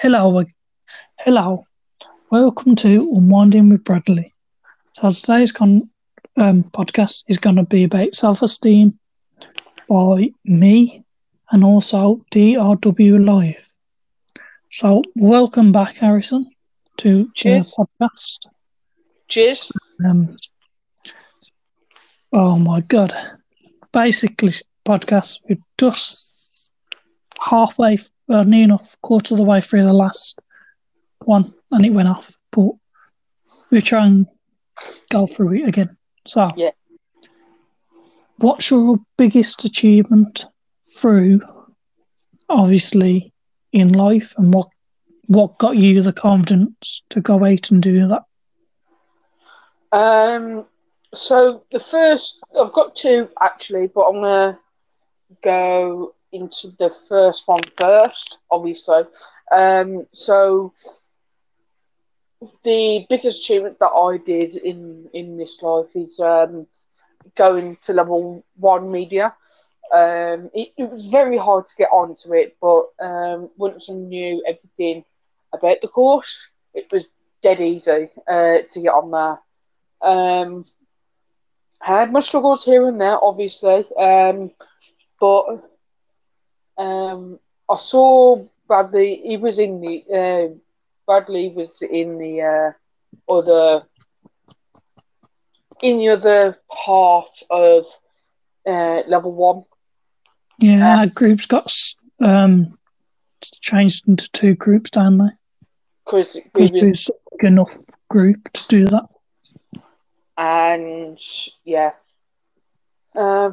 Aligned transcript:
Hello, 0.00 0.42
hello. 1.18 1.66
Welcome 2.30 2.76
to 2.76 3.10
Unwinding 3.14 3.68
with 3.70 3.84
Bradley. 3.84 4.32
So 4.94 5.10
today's 5.10 5.52
con- 5.52 5.90
um, 6.36 6.64
podcast 6.64 7.24
is 7.28 7.38
going 7.38 7.56
to 7.56 7.64
be 7.64 7.84
about 7.84 8.14
self-esteem 8.14 8.98
by 9.88 10.30
me 10.44 11.04
and 11.50 11.64
also 11.64 12.24
DRW 12.30 13.24
Live. 13.24 13.66
So 14.70 15.02
welcome 15.16 15.72
back, 15.72 15.96
Harrison, 15.96 16.50
to 16.98 17.24
the 17.24 17.30
Cheers. 17.34 17.74
podcast. 17.74 18.46
Cheers. 19.28 19.70
Um, 20.04 20.36
oh 22.32 22.58
my 22.58 22.80
god! 22.82 23.12
Basically, 23.92 24.52
podcast 24.86 25.38
we're 25.48 25.56
just 25.78 26.72
halfway, 27.40 27.98
well, 28.28 28.44
near 28.44 28.64
enough, 28.64 28.96
quarter 29.02 29.34
of 29.34 29.38
the 29.38 29.44
way 29.44 29.60
through 29.60 29.82
the 29.82 29.92
last 29.92 30.38
one, 31.24 31.44
and 31.72 31.84
it 31.84 31.90
went 31.90 32.08
off. 32.08 32.30
But 32.52 32.70
we 33.70 33.80
try 33.80 34.06
and 34.06 34.26
go 35.10 35.26
through 35.26 35.54
it 35.54 35.68
again. 35.68 35.96
So, 36.26 36.50
Yeah. 36.54 36.70
what's 38.36 38.70
your 38.70 38.98
biggest 39.16 39.64
achievement 39.64 40.46
through, 40.96 41.40
obviously, 42.48 43.32
in 43.72 43.92
life, 43.92 44.34
and 44.36 44.52
what 44.52 44.68
what 45.26 45.58
got 45.58 45.76
you 45.76 46.00
the 46.00 46.12
confidence 46.12 47.02
to 47.10 47.20
go 47.20 47.44
out 47.44 47.70
and 47.70 47.82
do 47.82 48.08
that? 48.08 48.22
Um, 49.92 50.66
so 51.14 51.64
the 51.70 51.80
first, 51.80 52.40
I've 52.58 52.72
got 52.72 52.96
two 52.96 53.28
actually, 53.40 53.88
but 53.88 54.02
I'm 54.02 54.22
gonna 54.22 54.58
go 55.42 56.14
into 56.32 56.68
the 56.78 56.90
first 57.08 57.46
one 57.46 57.62
first, 57.76 58.38
obviously. 58.50 59.02
Um, 59.50 60.06
so 60.12 60.72
the 62.62 63.06
biggest 63.08 63.40
achievement 63.40 63.78
that 63.80 63.88
I 63.88 64.18
did 64.18 64.56
in 64.56 65.08
in 65.12 65.36
this 65.36 65.62
life 65.62 65.94
is 65.94 66.20
um, 66.20 66.66
going 67.36 67.76
to 67.82 67.92
level 67.92 68.44
one 68.56 68.90
media. 68.90 69.34
Um, 69.92 70.50
it, 70.54 70.72
it 70.76 70.90
was 70.90 71.06
very 71.06 71.38
hard 71.38 71.64
to 71.64 71.76
get 71.76 71.88
onto 71.90 72.34
it, 72.34 72.56
but 72.60 72.88
um, 73.00 73.50
once 73.56 73.88
I 73.88 73.94
knew 73.94 74.42
everything 74.46 75.04
about 75.52 75.80
the 75.80 75.88
course, 75.88 76.50
it 76.74 76.90
was 76.92 77.06
dead 77.42 77.60
easy 77.60 78.10
uh, 78.28 78.58
to 78.70 78.80
get 78.80 78.92
on 78.92 79.10
there. 79.10 79.38
Um, 80.10 80.64
had 81.80 82.12
my 82.12 82.20
struggles 82.20 82.64
here 82.64 82.86
and 82.86 83.00
there, 83.00 83.22
obviously, 83.22 83.84
um, 83.98 84.50
but 85.20 85.44
um, 86.78 87.38
I 87.68 87.76
saw 87.76 88.44
Bradley. 88.66 89.20
He 89.24 89.36
was 89.36 89.58
in 89.58 89.80
the 89.80 90.04
uh, 90.12 90.54
Bradley 91.06 91.50
was 91.50 91.82
in 91.82 92.18
the 92.18 92.42
uh, 92.42 93.32
other 93.32 93.84
in 95.82 95.98
the 95.98 96.08
other 96.10 96.56
part 96.70 97.42
of 97.50 97.86
uh, 98.66 99.02
level 99.06 99.32
one. 99.32 99.64
Yeah, 100.58 101.00
our 101.00 101.06
groups 101.06 101.46
got 101.46 101.72
um, 102.20 102.76
changed 103.60 104.08
into 104.08 104.30
two 104.32 104.54
groups, 104.54 104.90
don't 104.90 105.18
they? 105.18 105.30
because 106.04 106.40
there's 106.72 107.08
a 107.08 107.12
big 107.36 107.48
enough 107.48 107.76
group 108.08 108.50
to 108.52 108.68
do 108.68 108.86
that. 108.86 109.06
and 110.38 111.18
yeah, 111.64 111.92
um, 113.14 113.52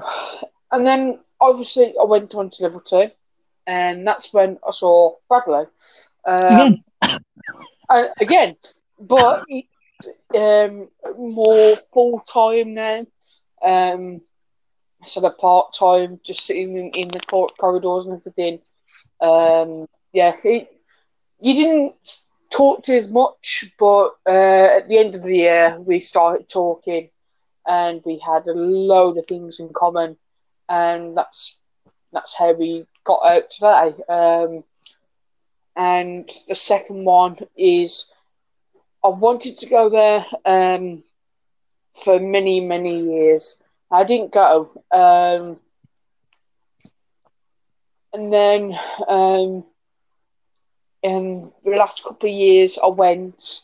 and 0.72 0.88
then 0.88 1.20
obviously 1.50 1.94
I 2.00 2.06
went 2.06 2.34
on 2.36 2.50
to 2.52 2.64
level 2.64 2.80
two, 2.82 3.10
and 3.68 4.06
that's 4.08 4.34
when 4.34 4.58
I 4.68 4.72
saw 4.72 5.16
Bradley 5.30 5.66
um, 6.28 6.78
Again, 7.02 7.20
uh, 7.90 8.06
again, 8.20 8.56
but 9.00 9.44
um, 10.36 10.88
more 11.18 11.78
full 11.94 12.20
time 12.32 12.74
now. 12.74 13.06
Um, 13.64 14.22
instead 15.02 15.24
of 15.26 15.38
part 15.38 15.74
time, 15.78 16.20
just 16.26 16.46
sitting 16.46 16.78
in, 16.78 16.90
in 16.94 17.08
the 17.10 17.20
cor- 17.22 17.50
corridors 17.60 18.06
and 18.06 18.16
everything. 18.20 18.60
Um, 19.22 19.88
yeah, 20.14 20.34
he, 20.44 20.68
you 21.40 21.54
didn't 21.54 21.96
talk 22.52 22.84
to 22.84 22.96
as 22.96 23.10
much, 23.10 23.66
but 23.80 24.12
uh, 24.28 24.78
at 24.78 24.88
the 24.88 24.98
end 24.98 25.16
of 25.16 25.24
the 25.24 25.36
year, 25.38 25.78
we 25.80 26.00
started 26.00 26.48
talking, 26.50 27.10
and 27.68 28.02
we 28.06 28.20
had 28.26 28.46
a 28.48 28.54
load 28.54 29.18
of 29.18 29.26
things 29.28 29.60
in 29.60 29.70
common, 29.74 30.18
and 30.70 31.18
that's 31.18 31.60
that's 32.12 32.34
how 32.36 32.54
we 32.54 32.86
got 33.04 33.20
out 33.26 33.50
today. 33.50 34.04
Um, 34.08 34.64
and 35.76 36.30
the 36.48 36.56
second 36.56 37.06
one 37.06 37.36
is 37.58 38.08
I 39.04 39.10
wanted 39.10 39.58
to 39.60 39.70
go 39.70 39.90
there 39.90 40.26
um, 40.46 41.04
for 42.04 42.20
many 42.20 42.60
many 42.62 43.02
years. 43.04 43.58
I 43.92 44.04
didn't 44.04 44.32
go, 44.32 44.72
um, 44.92 45.60
and 48.14 48.34
then 48.34 48.78
um, 49.08 49.64
in 51.04 51.52
the 51.64 51.72
last 51.72 52.04
couple 52.04 52.30
of 52.30 52.36
years, 52.36 52.80
I 52.84 52.88
went 52.88 53.62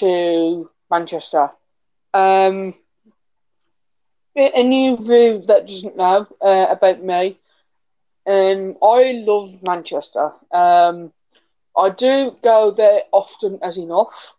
to 0.00 0.68
Manchester. 0.90 1.50
Um, 2.12 2.74
any 4.36 4.88
of 4.90 5.06
you 5.06 5.42
that 5.46 5.66
doesn't 5.66 5.96
know 5.96 6.26
uh, 6.40 6.66
about 6.70 7.02
me, 7.02 7.38
um, 8.26 8.76
I 8.82 9.12
love 9.26 9.62
Manchester. 9.62 10.32
Um, 10.52 11.12
I 11.76 11.90
do 11.90 12.36
go 12.42 12.70
there 12.70 13.02
often 13.12 13.58
as 13.62 13.78
enough, 13.78 14.34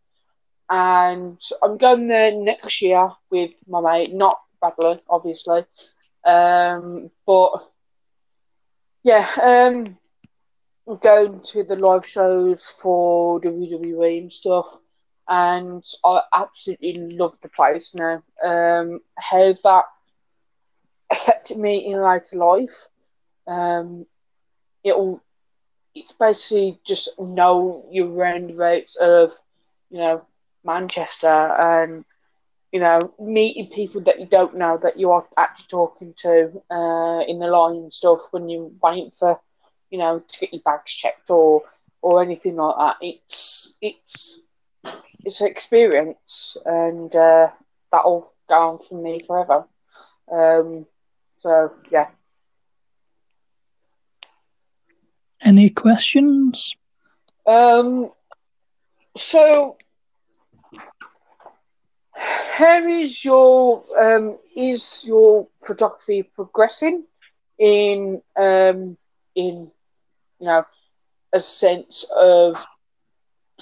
and 0.69 1.39
I'm 1.63 1.77
going 1.77 2.07
there 2.07 2.31
next 2.31 2.81
year 2.81 3.09
with 3.29 3.51
my 3.67 3.81
mate, 3.81 4.13
not 4.13 4.39
Bradley, 4.59 5.01
obviously. 5.09 5.65
Um, 6.25 7.09
but 7.25 7.51
yeah, 9.03 9.27
um, 9.41 9.97
I'm 10.87 10.97
going 10.97 11.41
to 11.51 11.63
the 11.63 11.75
live 11.75 12.05
shows 12.05 12.69
for 12.69 13.39
WWE 13.41 14.17
and 14.19 14.31
stuff, 14.31 14.79
and 15.27 15.83
I 16.03 16.21
absolutely 16.33 17.15
love 17.17 17.37
the 17.41 17.49
place 17.49 17.95
now. 17.95 18.23
Um, 18.43 19.01
how 19.17 19.53
that 19.63 19.85
affected 21.11 21.57
me 21.57 21.85
in 21.85 22.01
later 22.01 22.37
life. 22.37 22.87
Um, 23.47 24.05
it'll 24.83 25.21
it's 25.95 26.13
basically 26.13 26.79
just 26.85 27.09
know 27.19 27.85
your 27.91 28.07
roundabouts 28.07 28.95
of, 28.95 29.31
you 29.89 29.99
know, 29.99 30.25
Manchester 30.63 31.27
and, 31.27 32.03
you 32.71 32.79
know, 32.79 33.13
meeting 33.19 33.67
people 33.73 34.01
that 34.01 34.19
you 34.19 34.25
don't 34.25 34.55
know 34.57 34.77
that 34.81 34.97
you 34.99 35.11
are 35.11 35.25
actually 35.37 35.67
talking 35.69 36.13
to 36.17 36.51
uh, 36.71 37.19
in 37.27 37.39
the 37.39 37.47
line 37.47 37.75
and 37.75 37.93
stuff 37.93 38.21
when 38.31 38.49
you're 38.49 38.71
waiting 38.81 39.11
for, 39.17 39.39
you 39.91 39.99
know, 39.99 40.19
to 40.19 40.39
get 40.39 40.53
your 40.53 40.61
bags 40.63 40.91
checked 40.91 41.29
or 41.29 41.63
or 42.01 42.21
anything 42.23 42.55
like 42.55 42.77
that. 42.77 42.97
It's 43.05 43.75
it's 43.81 44.41
it's 45.23 45.41
an 45.41 45.47
experience 45.47 46.57
and 46.65 47.15
uh, 47.15 47.49
that'll 47.91 48.33
go 48.49 48.55
on 48.55 48.79
for 48.79 49.01
me 49.01 49.21
forever. 49.25 49.65
Um, 50.31 50.85
so 51.39 51.73
yeah. 51.91 52.09
any 55.43 55.69
questions? 55.69 56.75
Um, 57.45 58.11
so, 59.15 59.77
how 62.15 62.85
is 62.87 63.23
your 63.23 63.83
um, 63.99 64.37
is 64.55 65.03
your 65.05 65.47
photography 65.61 66.23
progressing 66.23 67.03
in 67.59 68.21
um, 68.35 68.97
in 69.35 69.71
you 70.39 70.47
know 70.47 70.65
a 71.33 71.39
sense 71.39 72.05
of 72.15 72.65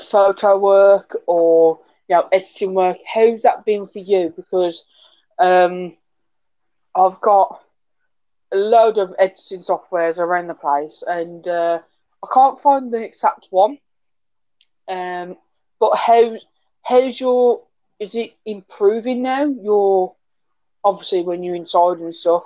photo 0.03 0.57
work 0.57 1.15
or 1.27 1.79
you 2.07 2.15
know 2.15 2.27
editing 2.31 2.73
work? 2.73 2.97
How's 3.05 3.43
that 3.43 3.65
been 3.65 3.87
for 3.87 3.99
you? 3.99 4.33
Because 4.35 4.85
um, 5.39 5.95
I've 6.95 7.19
got 7.21 7.61
a 8.51 8.57
load 8.57 8.97
of 8.97 9.15
editing 9.17 9.59
softwares 9.59 10.17
around 10.17 10.47
the 10.47 10.53
place, 10.53 11.03
and 11.05 11.47
uh, 11.47 11.79
I 12.23 12.27
can't 12.33 12.59
find 12.59 12.91
the 12.91 13.03
exact 13.03 13.47
one. 13.49 13.77
Um, 14.87 15.37
but 15.79 15.95
how 15.95 16.37
how's 16.83 17.19
your 17.19 17.63
is 17.99 18.15
it 18.15 18.33
improving 18.45 19.21
now? 19.21 19.45
Your 19.45 20.15
obviously 20.83 21.21
when 21.21 21.43
you're 21.43 21.55
inside 21.55 21.99
and 21.99 22.13
stuff. 22.13 22.43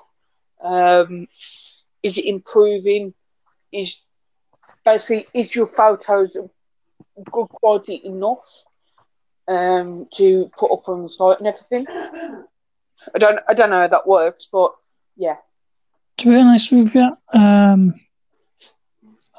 Um, 0.61 1.27
is 2.03 2.17
it 2.17 2.25
improving? 2.25 3.13
Is 3.71 3.99
basically 4.83 5.27
is 5.33 5.55
your 5.55 5.65
photos 5.65 6.35
good 7.31 7.47
quality 7.47 8.01
enough 8.03 8.63
um, 9.47 10.07
to 10.15 10.49
put 10.57 10.71
up 10.71 10.87
on 10.89 11.03
the 11.03 11.09
site 11.09 11.39
and 11.39 11.47
everything? 11.47 11.85
I 11.89 13.19
don't 13.19 13.39
I 13.47 13.53
don't 13.53 13.69
know 13.69 13.81
how 13.81 13.87
that 13.87 14.07
works, 14.07 14.47
but 14.51 14.73
yeah. 15.15 15.37
To 16.17 16.29
be 16.29 16.35
honest 16.35 16.71
with 16.71 16.95
you, 16.95 17.11
um, 17.33 17.93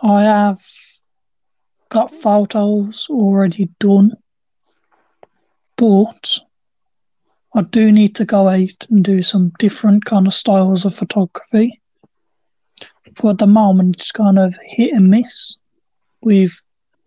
I 0.02 0.23
have 0.23 0.62
got 1.88 2.12
photos 2.12 3.06
already 3.08 3.70
done, 3.81 4.12
but 5.76 6.38
I 7.55 7.62
do 7.62 7.90
need 7.90 8.14
to 8.17 8.26
go 8.26 8.49
out 8.49 8.87
and 8.90 9.02
do 9.02 9.23
some 9.23 9.52
different 9.58 10.05
kind 10.05 10.26
of 10.26 10.34
styles 10.34 10.84
of 10.84 10.94
photography. 10.94 11.81
But 13.20 13.31
at 13.31 13.38
the 13.38 13.46
moment, 13.46 13.96
it's 13.96 14.12
kind 14.12 14.38
of 14.38 14.58
hit 14.62 14.93
and 14.93 15.08
miss 15.08 15.56
with 16.20 16.61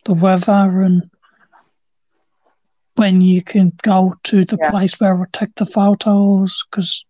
the 0.10 0.16
weather 0.16 0.82
and 0.82 1.08
when 2.96 3.22
you 3.22 3.44
can 3.44 3.72
go 3.84 4.16
to 4.24 4.44
the 4.44 4.58
Yeah. 4.60 4.72
place 4.72 5.00
where 5.00 5.22
I 5.22 5.26
take 5.32 5.54
the 5.56 5.68
photos 5.68 6.66
because 6.66 7.06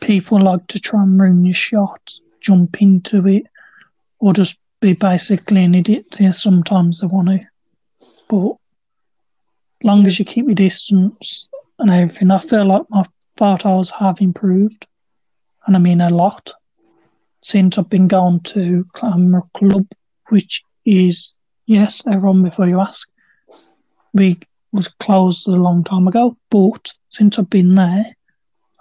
people 0.00 0.40
like 0.40 0.66
to 0.68 0.80
try 0.80 1.02
and 1.02 1.20
ruin 1.20 1.44
your 1.44 1.52
shot, 1.52 2.18
jump 2.40 2.80
into 2.80 3.28
it, 3.28 3.44
or 4.20 4.32
just 4.32 4.58
be 4.80 4.94
basically 4.94 5.62
an 5.64 5.74
idiot 5.74 6.10
to 6.12 6.24
you. 6.24 6.32
Sometimes 6.32 7.00
they 7.00 7.06
want 7.06 7.28
to. 7.28 7.40
But 8.28 8.56
long 9.84 10.06
as 10.06 10.18
you 10.18 10.24
keep 10.24 10.46
your 10.46 10.54
distance 10.54 11.48
and 11.78 11.90
everything, 11.90 12.30
I 12.30 12.38
feel 12.38 12.64
like 12.64 12.88
my 12.88 13.04
photos 13.36 13.90
have 13.90 14.22
improved. 14.22 14.86
And 15.66 15.76
I 15.76 15.78
mean 15.78 16.00
a 16.00 16.08
lot 16.08 16.54
since 17.42 17.76
I've 17.76 17.90
been 17.90 18.08
going 18.08 18.40
to 18.54 18.86
Glamour 18.94 19.42
Club, 19.54 19.86
which 20.30 20.64
is, 20.86 21.36
yes, 21.68 22.02
everyone 22.10 22.42
before 22.42 22.66
you 22.66 22.80
ask, 22.80 23.08
we 24.14 24.40
was 24.72 24.88
closed 24.88 25.46
a 25.46 25.50
long 25.50 25.84
time 25.84 26.08
ago, 26.08 26.36
but 26.50 26.92
since 27.10 27.38
I've 27.38 27.50
been 27.50 27.74
there, 27.74 28.06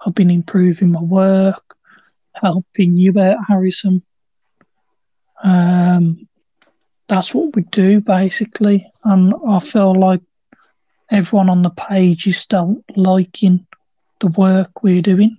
I've 0.06 0.16
been 0.16 0.32
improving 0.32 0.92
my 0.92 1.02
work, 1.02 1.76
helping 2.34 2.98
you 2.98 3.20
out, 3.20 3.38
Harrison. 3.48 4.02
Um, 5.44 6.28
that's 7.08 7.34
what 7.34 7.56
we 7.56 7.64
do 7.64 8.00
basically, 8.00 8.90
and 9.04 9.34
I 9.48 9.60
feel 9.60 9.94
like 9.94 10.22
everyone 11.12 11.50
on 11.50 11.64
the 11.64 11.70
page 11.70 12.26
is 12.26 12.38
still 12.38 12.84
liking 12.96 13.68
the 14.22 14.28
work 14.28 14.82
we're 14.82 15.02
doing. 15.02 15.38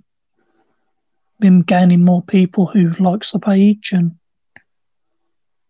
Been 1.40 1.62
gaining 1.62 2.04
more 2.04 2.22
people 2.22 2.66
who 2.66 2.90
likes 2.90 3.32
the 3.32 3.38
page 3.38 3.92
and 3.92 4.17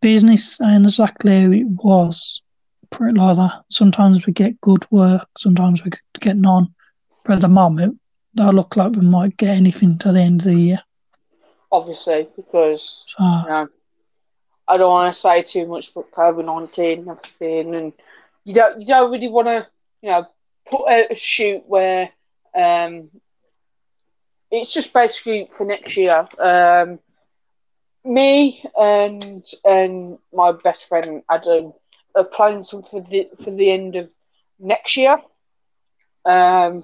business 0.01 0.61
and 0.61 0.85
exactly 0.85 1.61
it 1.61 1.67
was 1.83 2.43
pretty 2.91 3.19
like 3.19 3.37
that. 3.37 3.63
Sometimes 3.71 4.27
we 4.27 4.33
get 4.33 4.61
good 4.61 4.85
work, 4.91 5.29
sometimes 5.39 5.85
we 5.85 5.91
get 6.21 6.37
none. 6.37 6.75
But 7.25 7.35
at 7.35 7.41
the 7.43 7.49
moment, 7.49 7.99
that 8.35 8.55
look 8.55 8.77
like 8.77 8.93
we 8.93 9.03
might 9.03 9.37
get 9.37 9.57
anything 9.57 9.99
to 9.99 10.13
the 10.13 10.21
end 10.21 10.43
of 10.43 10.47
the 10.47 10.55
year. 10.55 10.83
Obviously, 11.71 12.29
because 12.37 13.05
So 13.07 13.23
you 13.23 13.49
know, 13.49 13.69
I 14.69 14.77
don't 14.77 14.91
want 14.91 15.13
to 15.13 15.21
say 15.21 15.43
too 15.43 15.67
much 15.67 15.91
about 15.91 16.11
COVID 16.13 16.45
nineteen 16.45 17.01
and 17.01 17.09
everything, 17.09 17.75
and 17.75 17.93
you 18.45 18.55
don't 18.55 18.81
you 18.81 18.87
don't 18.87 19.11
really 19.11 19.29
want 19.29 19.49
to 19.49 19.67
you 20.03 20.11
know 20.11 20.27
put 20.67 20.89
out 20.89 21.11
a 21.11 21.15
shoot 21.15 21.63
where 21.67 22.11
um 22.55 23.11
it's 24.51 24.73
just 24.73 24.93
basically 24.93 25.49
for 25.51 25.65
next 25.65 25.97
year. 25.97 26.27
Um, 26.39 26.99
me 28.09 28.65
and 28.79 29.45
and 29.65 30.19
my 30.33 30.53
best 30.53 30.89
friend 30.89 31.23
Adam 31.31 31.73
are 32.17 32.25
planning 32.25 32.63
something 32.63 33.03
for 33.03 33.11
the 33.11 33.29
for 33.45 33.51
the 33.51 33.71
end 33.71 33.97
of 33.97 34.11
next 34.59 34.97
year. 34.97 35.17
Um, 36.25 36.83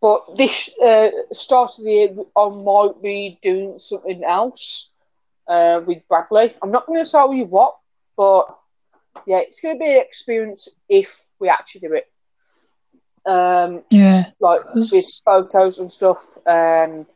but 0.00 0.36
this 0.36 0.70
uh, 0.82 1.08
start 1.32 1.70
of 1.78 1.84
the 1.84 1.90
year, 1.90 2.08
I 2.36 2.48
might 2.48 3.02
be 3.02 3.38
doing 3.42 3.78
something 3.78 4.22
else 4.24 4.90
uh, 5.48 5.80
with 5.86 6.06
Bradley. 6.08 6.54
I'm 6.62 6.70
not 6.70 6.86
going 6.86 7.04
to 7.04 7.10
tell 7.10 7.32
you 7.32 7.44
what, 7.46 7.76
but 8.16 8.46
yeah, 9.26 9.38
it's 9.38 9.60
going 9.60 9.76
to 9.76 9.78
be 9.78 9.92
an 9.92 10.00
experience 10.00 10.68
if 10.88 11.26
we 11.40 11.48
actually 11.48 11.82
do 11.88 11.94
it. 11.94 12.10
Um, 13.30 13.82
yeah, 13.90 14.30
like 14.40 14.62
with 14.90 15.06
photos 15.24 15.78
and 15.78 15.90
stuff, 15.92 16.38
and 16.46 17.06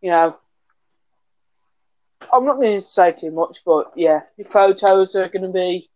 you 0.00 0.10
know, 0.10 0.36
I'm 2.32 2.44
not 2.44 2.56
going 2.56 2.80
to 2.80 2.86
say 2.86 3.12
too 3.12 3.30
much, 3.30 3.58
but 3.64 3.92
yeah, 3.96 4.20
the 4.36 4.44
photos 4.44 5.14
are 5.14 5.28
going 5.28 5.42
to 5.42 5.48
be 5.48 5.88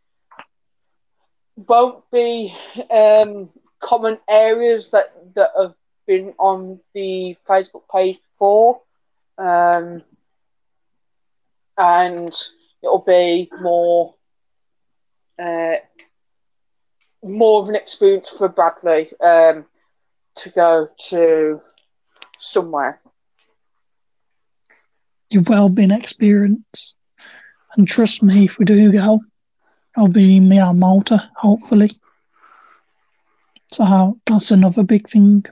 won't 1.56 2.10
be 2.10 2.54
um, 2.90 3.48
common 3.80 4.18
areas 4.28 4.90
that 4.90 5.12
that 5.34 5.50
have 5.60 5.74
been 6.06 6.34
on 6.38 6.80
the 6.94 7.36
Facebook 7.48 7.82
page 7.92 8.18
before, 8.32 8.80
um, 9.38 10.02
and 11.76 12.34
it'll 12.82 13.04
be 13.06 13.50
more. 13.60 14.14
Uh, 15.38 15.76
more 17.22 17.62
of 17.62 17.68
an 17.68 17.74
experience 17.74 18.30
for 18.30 18.48
Bradley 18.48 19.10
um, 19.20 19.64
to 20.36 20.50
go 20.50 20.88
to 21.08 21.60
somewhere. 22.38 22.98
Your 25.30 25.42
well-being 25.42 25.90
experience. 25.92 26.94
And 27.76 27.86
trust 27.88 28.22
me, 28.22 28.44
if 28.44 28.58
we 28.58 28.64
do 28.64 28.92
go, 28.92 29.20
I'll 29.96 30.08
be 30.08 30.36
in 30.36 30.48
my 30.48 30.72
motor, 30.72 31.20
hopefully. 31.36 31.90
So 33.68 34.18
that's 34.26 34.50
another 34.50 34.82
big 34.82 35.08
thing, 35.08 35.44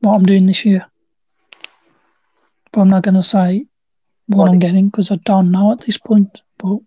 what 0.00 0.16
I'm 0.16 0.24
doing 0.24 0.46
this 0.46 0.64
year. 0.64 0.86
But 2.72 2.80
I'm 2.82 2.90
not 2.90 3.02
going 3.02 3.14
to 3.14 3.22
say 3.22 3.66
what 4.26 4.48
What 4.48 4.48
I'm 4.48 4.58
getting 4.58 4.86
because 4.88 5.10
I 5.10 5.16
don't 5.16 5.50
know 5.50 5.72
at 5.72 5.80
this 5.82 5.98
point. 5.98 6.42
But 6.58 6.78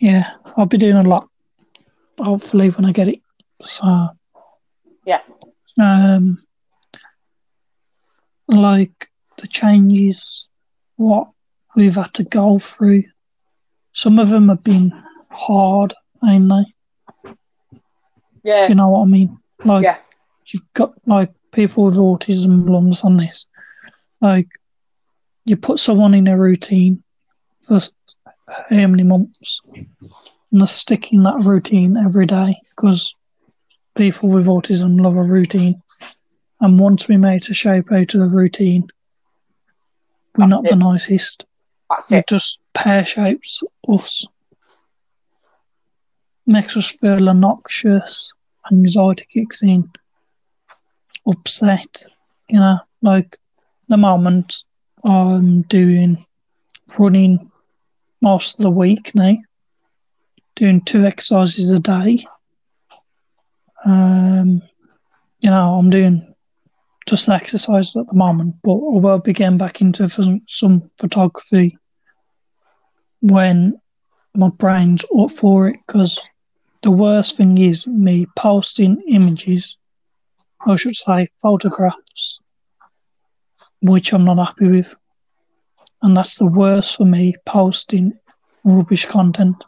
yeah, 0.00 0.30
I'll 0.56 0.66
be 0.66 0.78
doing 0.78 0.96
a 0.96 1.02
lot, 1.02 1.28
hopefully, 2.18 2.70
when 2.70 2.84
I 2.86 2.92
get 2.92 3.08
it. 3.08 3.20
So 3.62 4.08
Yeah. 5.04 5.20
um, 5.80 6.42
like 8.48 9.09
the 9.40 9.48
changes, 9.48 10.48
what 10.96 11.28
we've 11.76 11.94
had 11.94 12.14
to 12.14 12.24
go 12.24 12.58
through. 12.58 13.04
Some 13.92 14.18
of 14.18 14.28
them 14.28 14.48
have 14.48 14.62
been 14.62 14.92
hard, 15.30 15.94
ain't 16.26 16.48
they? 16.48 17.32
Yeah, 18.42 18.68
You 18.68 18.74
know 18.74 18.88
what 18.88 19.02
I 19.02 19.06
mean? 19.06 19.38
Like 19.64 19.84
yeah, 19.84 19.98
you've 20.46 20.72
got 20.72 20.94
like 21.06 21.30
people 21.52 21.84
with 21.84 21.96
autism 21.96 22.64
blums 22.64 23.04
on 23.04 23.16
this. 23.16 23.46
Like 24.20 24.48
you 25.44 25.56
put 25.56 25.78
someone 25.78 26.14
in 26.14 26.26
a 26.28 26.38
routine 26.38 27.02
for 27.62 27.80
how 28.46 28.86
many 28.86 29.02
months, 29.02 29.60
and 29.74 30.60
they're 30.60 30.66
sticking 30.66 31.22
that 31.24 31.44
routine 31.44 31.96
every 31.96 32.26
day 32.26 32.56
because 32.70 33.14
people 33.94 34.28
with 34.28 34.46
autism 34.46 35.00
love 35.00 35.16
a 35.16 35.22
routine. 35.22 35.82
And 36.60 36.78
once 36.78 37.08
we 37.08 37.16
make 37.16 37.48
a 37.48 37.54
shape 37.54 37.90
out 37.92 38.14
of 38.14 38.20
the 38.20 38.36
routine, 38.36 38.88
we're 40.40 40.46
not 40.46 40.64
the 40.64 40.76
nicest. 40.76 41.46
that's 41.88 42.12
It 42.12 42.16
it. 42.18 42.28
just 42.28 42.60
pear 42.74 43.04
shapes 43.04 43.62
us, 43.88 44.26
makes 46.46 46.76
us 46.76 46.90
feel 46.90 47.28
obnoxious, 47.28 48.32
anxiety 48.72 49.26
kicks 49.32 49.62
in, 49.62 49.90
upset, 51.26 52.04
you 52.48 52.58
know, 52.58 52.78
like 53.02 53.36
the 53.88 53.96
moment 53.96 54.64
I'm 55.04 55.62
doing 55.62 56.24
running 56.98 57.50
most 58.20 58.58
of 58.58 58.62
the 58.64 58.70
week 58.70 59.14
now, 59.14 59.36
doing 60.56 60.80
two 60.82 61.06
exercises 61.06 61.72
a 61.72 61.78
day. 61.80 62.24
Um, 63.84 64.62
you 65.40 65.50
know, 65.50 65.74
I'm 65.78 65.90
doing 65.90 66.29
just 67.06 67.28
an 67.28 67.34
exercise 67.34 67.96
at 67.96 68.06
the 68.06 68.14
moment, 68.14 68.56
but 68.62 68.74
I 68.74 68.98
will 68.98 69.18
be 69.18 69.32
getting 69.32 69.58
back 69.58 69.80
into 69.80 70.08
some, 70.46 70.90
photography 70.98 71.76
when 73.20 73.78
my 74.34 74.48
brain's 74.48 75.04
up 75.18 75.30
for 75.30 75.68
it 75.68 75.76
because 75.86 76.18
the 76.82 76.90
worst 76.90 77.36
thing 77.36 77.58
is 77.58 77.86
me 77.86 78.26
posting 78.36 79.02
images, 79.08 79.76
I 80.66 80.76
should 80.76 80.96
say 80.96 81.28
photographs, 81.42 82.40
which 83.82 84.12
I'm 84.12 84.24
not 84.24 84.38
happy 84.38 84.68
with. 84.68 84.94
And 86.02 86.16
that's 86.16 86.36
the 86.36 86.46
worst 86.46 86.96
for 86.96 87.04
me 87.04 87.34
posting 87.44 88.12
rubbish 88.64 89.04
content. 89.04 89.64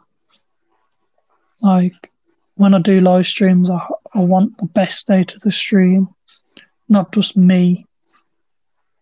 Like 1.61 2.11
when 2.55 2.73
I 2.73 2.79
do 2.79 2.99
live 2.99 3.27
streams, 3.27 3.69
I, 3.69 3.85
I 4.13 4.19
want 4.19 4.57
the 4.57 4.65
best 4.65 5.09
out 5.09 5.35
of 5.35 5.41
the 5.41 5.51
stream, 5.51 6.07
not 6.89 7.11
just 7.13 7.35
me 7.37 7.85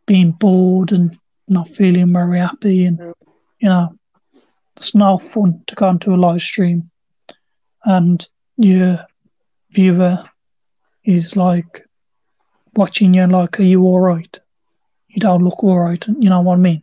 being 0.05 0.31
bored 0.31 0.91
and 0.91 1.17
not 1.47 1.69
feeling 1.69 2.13
very 2.13 2.39
happy. 2.39 2.85
And, 2.85 2.97
Mm. 2.99 3.13
you 3.59 3.69
know, 3.69 3.95
it's 4.75 4.95
no 4.95 5.17
fun 5.17 5.63
to 5.67 5.75
go 5.75 5.89
into 5.89 6.13
a 6.13 6.17
live 6.17 6.41
stream 6.41 6.89
and 7.83 8.25
your 8.57 9.05
viewer 9.71 10.23
is 11.03 11.35
like 11.35 11.85
watching 12.75 13.13
you 13.13 13.27
like, 13.27 13.59
are 13.59 13.63
you 13.63 13.83
alright? 13.85 14.39
You 15.09 15.19
don't 15.19 15.43
look 15.43 15.63
alright, 15.63 16.07
and 16.07 16.23
you 16.23 16.29
know 16.29 16.41
what 16.41 16.55
I 16.55 16.57
mean? 16.57 16.81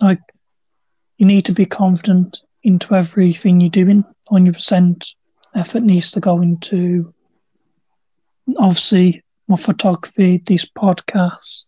Like, 0.00 0.20
you 1.18 1.26
need 1.26 1.44
to 1.46 1.52
be 1.52 1.66
confident 1.66 2.40
into 2.62 2.94
everything 2.94 3.60
you're 3.60 3.68
doing. 3.70 4.04
100% 4.30 5.14
effort 5.54 5.82
needs 5.82 6.12
to 6.12 6.20
go 6.20 6.40
into, 6.40 7.12
obviously, 8.56 9.22
my 9.52 9.58
photography, 9.58 10.42
this 10.46 10.64
podcast. 10.64 11.66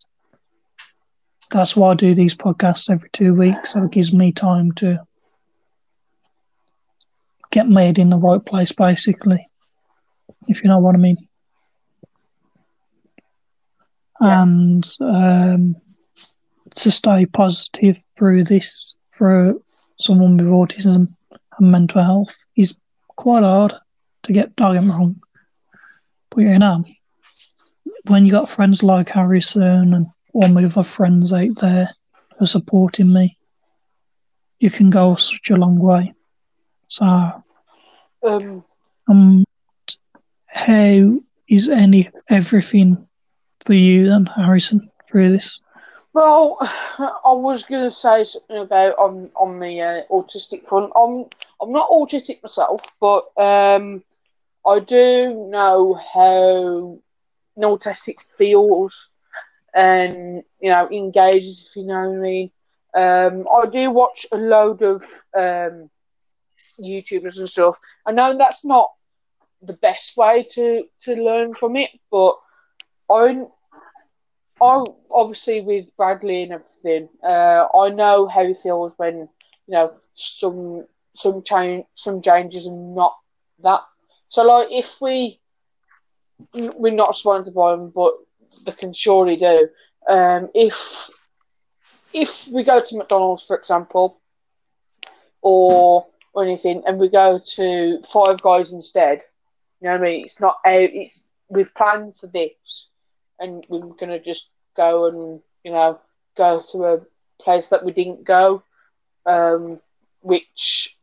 That's 1.51 1.77
why 1.77 1.91
I 1.91 1.95
do 1.95 2.15
these 2.15 2.35
podcasts 2.35 2.89
every 2.91 3.11
two 3.13 3.35
weeks. 3.35 3.75
So 3.75 3.85
it 3.85 3.91
gives 3.91 4.11
me 4.11 4.33
time 4.33 4.73
to 4.77 5.01
get 7.51 7.69
made 7.69 7.99
in 7.99 8.09
the 8.09 8.17
right 8.17 8.43
place, 8.43 8.73
basically, 8.73 9.47
if 10.49 10.65
you 10.65 10.71
know 10.71 10.79
what 10.79 10.95
I 10.95 10.99
mean. 10.99 11.19
Yeah. 14.23 14.43
And 14.43 14.91
um, 15.01 15.77
to 16.77 16.91
stay 16.91 17.27
positive 17.27 18.03
through 18.17 18.45
this 18.45 18.95
for 19.11 19.57
someone 20.01 20.39
with 20.39 20.47
autism 20.47 21.15
and 21.59 21.71
mental 21.71 22.03
health 22.03 22.35
is 22.57 22.79
quite 23.17 23.43
hard 23.43 23.75
to 24.23 24.33
get, 24.33 24.57
don't 24.57 24.75
get 24.75 24.91
wrong. 24.91 25.21
But 26.31 26.41
you 26.41 26.59
know, 26.59 26.83
when 28.07 28.27
you 28.27 28.33
got 28.33 28.51
friends 28.51 28.83
like 28.83 29.09
Harrison 29.11 29.95
and 29.95 30.07
all 30.35 30.49
my 30.49 30.65
other 30.65 30.83
friends 30.83 31.33
out 31.33 31.55
there 31.61 31.89
who 32.39 32.45
are 32.45 32.47
supporting 32.49 33.13
me, 33.13 33.37
you 34.61 34.71
can 34.71 34.91
go 34.91 35.15
such 35.17 35.51
a 35.51 35.57
long 35.57 35.79
way. 35.79 36.13
So, 36.89 37.05
Um, 38.23 38.65
um, 39.09 39.45
how 40.47 41.19
is 41.49 41.69
any 41.69 42.11
everything 42.29 43.07
for 43.65 43.75
you 43.75 44.09
then, 44.09 44.27
Harrison, 44.27 44.91
through 45.09 45.31
this? 45.31 45.61
well, 46.13 46.59
I 46.99 47.33
was 47.33 47.65
going 47.65 47.85
to 47.85 47.91
say 47.95 48.25
something 48.25 48.59
about 48.59 48.97
on 48.99 49.31
on 49.37 49.61
the 49.61 49.81
uh, 49.81 50.03
autistic 50.11 50.67
front. 50.67 50.93
I'm 50.97 51.27
I'm 51.61 51.73
not 51.73 51.89
autistic 51.91 52.43
myself, 52.43 52.83
but 53.01 53.27
um, 53.37 54.03
I 54.67 54.81
do 54.81 55.49
know 55.51 55.95
how 55.95 56.99
an 57.57 57.63
autistic 57.63 58.21
feels 58.21 59.09
and 59.75 60.43
you 60.61 60.71
know 60.71 60.89
engages. 60.91 61.67
If 61.69 61.77
you 61.77 61.85
know 61.87 62.09
what 62.09 62.17
I 62.17 62.21
mean. 62.21 62.51
Um, 62.95 63.47
I 63.53 63.67
do 63.67 63.91
watch 63.91 64.25
a 64.31 64.37
load 64.37 64.83
of 64.83 65.03
um, 65.37 65.91
YouTubers 66.81 67.39
and 67.39 67.49
stuff. 67.49 67.79
I 68.07 68.13
know 68.13 68.37
that's 68.39 68.65
not 68.65 68.91
the 69.63 69.73
best 69.75 70.17
way 70.17 70.47
to 70.53 70.85
to 71.03 71.15
learn 71.15 71.55
from 71.55 71.77
it, 71.77 71.91
but 72.11 72.37
I, 73.11 73.45
I 74.61 74.85
obviously 75.13 75.61
with 75.61 75.97
Bradley 75.97 76.45
and 76.45 76.53
everything, 76.53 77.09
uh, 77.23 77.67
I 77.75 77.91
know 77.91 78.29
how 78.29 78.45
he 78.47 78.55
feels 78.55 78.93
when 78.97 79.29
you 79.67 79.73
know 79.73 79.93
some 80.15 80.87
some 81.15 81.43
change 81.43 81.87
some 81.95 82.23
changes 82.23 82.67
and 82.67 82.95
not 82.95 83.17
that. 83.63 83.81
So 84.29 84.45
like 84.45 84.69
if 84.71 85.01
we 85.01 85.41
we're 86.53 86.93
not 86.93 87.17
sponsored 87.17 87.55
by 87.55 87.73
them, 87.73 87.91
but 87.91 88.15
they 88.65 88.73
can 88.73 88.93
surely 88.93 89.37
do. 89.37 89.69
Um, 90.09 90.51
if 90.55 91.11
if 92.13 92.47
we 92.49 92.65
go 92.65 92.81
to 92.81 92.97
McDonald's, 92.97 93.45
for 93.45 93.57
example, 93.57 94.21
or 95.43 96.07
or 96.33 96.45
anything, 96.45 96.83
and 96.87 96.99
we 96.99 97.09
go 97.09 97.41
to 97.57 98.03
Five 98.03 98.43
Guys 98.43 98.73
instead, 98.73 99.23
you 99.81 99.89
know 99.89 99.93
what 99.93 100.01
I 100.01 100.11
mean? 100.11 100.25
It's 100.25 100.41
not 100.41 100.59
out. 100.65 100.91
It's 100.93 101.29
we've 101.49 101.75
planned 101.75 102.17
for 102.17 102.27
this, 102.27 102.91
and 103.39 103.65
we're 103.69 103.81
gonna 103.95 104.21
just 104.21 104.49
go 104.77 105.07
and 105.07 105.41
you 105.65 105.73
know 105.73 106.01
go 106.37 106.63
to 106.73 106.85
a 106.85 107.01
place 107.41 107.69
that 107.69 107.85
we 107.85 107.93
didn't 107.93 108.25
go, 108.25 108.63
um, 109.27 109.81
which 110.21 110.94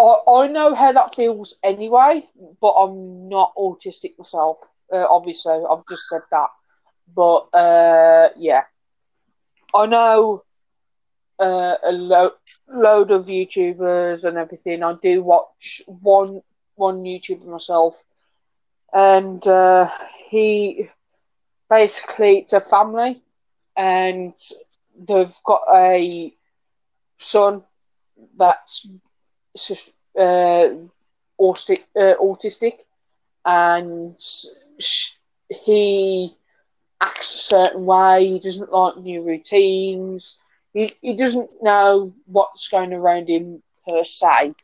I 0.00 0.16
I 0.28 0.48
know 0.48 0.74
how 0.74 0.92
that 0.92 1.14
feels 1.14 1.56
anyway, 1.62 2.28
but 2.60 2.72
I'm 2.72 3.28
not 3.28 3.54
autistic 3.56 4.18
myself. 4.18 4.58
Uh, 4.92 5.06
obviously, 5.08 5.54
I've 5.70 5.86
just 5.88 6.08
said 6.08 6.22
that, 6.30 6.48
but 7.14 7.48
uh, 7.54 8.30
yeah, 8.36 8.64
I 9.74 9.86
know 9.86 10.44
uh, 11.38 11.76
a 11.84 11.92
lo- 11.92 12.36
load 12.68 13.10
of 13.10 13.26
YouTubers 13.26 14.24
and 14.24 14.36
everything. 14.38 14.82
I 14.82 14.94
do 15.02 15.22
watch 15.22 15.82
one 15.86 16.42
one 16.76 17.02
YouTuber 17.02 17.46
myself, 17.46 18.02
and 18.92 19.46
uh, 19.46 19.88
he 20.30 20.88
basically 21.70 22.38
it's 22.38 22.52
a 22.52 22.60
family, 22.60 23.16
and 23.76 24.34
they've 25.08 25.36
got 25.44 25.62
a 25.74 26.32
son 27.18 27.62
that's 28.36 28.86
uh, 30.18 30.68
autistic, 31.40 31.80
uh, 31.96 32.14
autistic, 32.20 32.74
and 33.44 34.14
sh- 34.78 35.16
he 35.48 36.36
acts 37.00 37.34
a 37.34 37.38
certain 37.38 37.84
way. 37.86 38.26
He 38.28 38.38
doesn't 38.38 38.72
like 38.72 38.96
new 38.96 39.22
routines. 39.22 40.36
He, 40.72 40.94
he 41.00 41.14
doesn't 41.14 41.50
know 41.62 42.12
what's 42.26 42.68
going 42.68 42.92
around 42.92 43.28
him 43.28 43.62
per 43.86 44.04
se. 44.04 44.54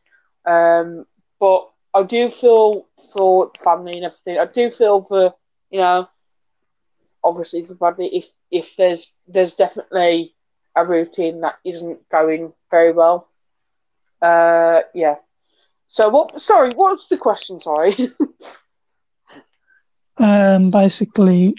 Um, 0.47 1.07
but 1.39 1.69
I 1.95 2.03
do 2.05 2.31
feel 2.31 2.87
for 3.13 3.51
family 3.63 3.97
and 3.97 4.07
everything. 4.07 4.39
I 4.39 4.47
do 4.47 4.71
feel 4.71 5.03
for 5.03 5.35
you 5.71 5.79
know, 5.81 6.09
obviously 7.25 7.65
for 7.65 7.75
Bradley 7.75 8.09
if 8.15 8.27
if 8.51 8.77
there's 8.77 9.13
there's 9.27 9.55
definitely 9.55 10.35
a 10.77 10.85
routine 10.85 11.41
that 11.41 11.57
isn't 11.65 12.09
going 12.11 12.53
very 12.71 12.93
well. 12.93 13.29
Uh, 14.23 14.83
yeah. 14.95 15.17
So 15.89 16.09
what? 16.09 16.41
Sorry, 16.41 16.73
what's 16.75 17.09
the 17.09 17.19
question? 17.19 17.61
Sorry. 17.61 17.95
Um, 20.19 20.71
basically, 20.71 21.55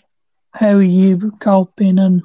how 0.53 0.77
you 0.79 1.31
coping 1.39 1.99
and 1.99 2.21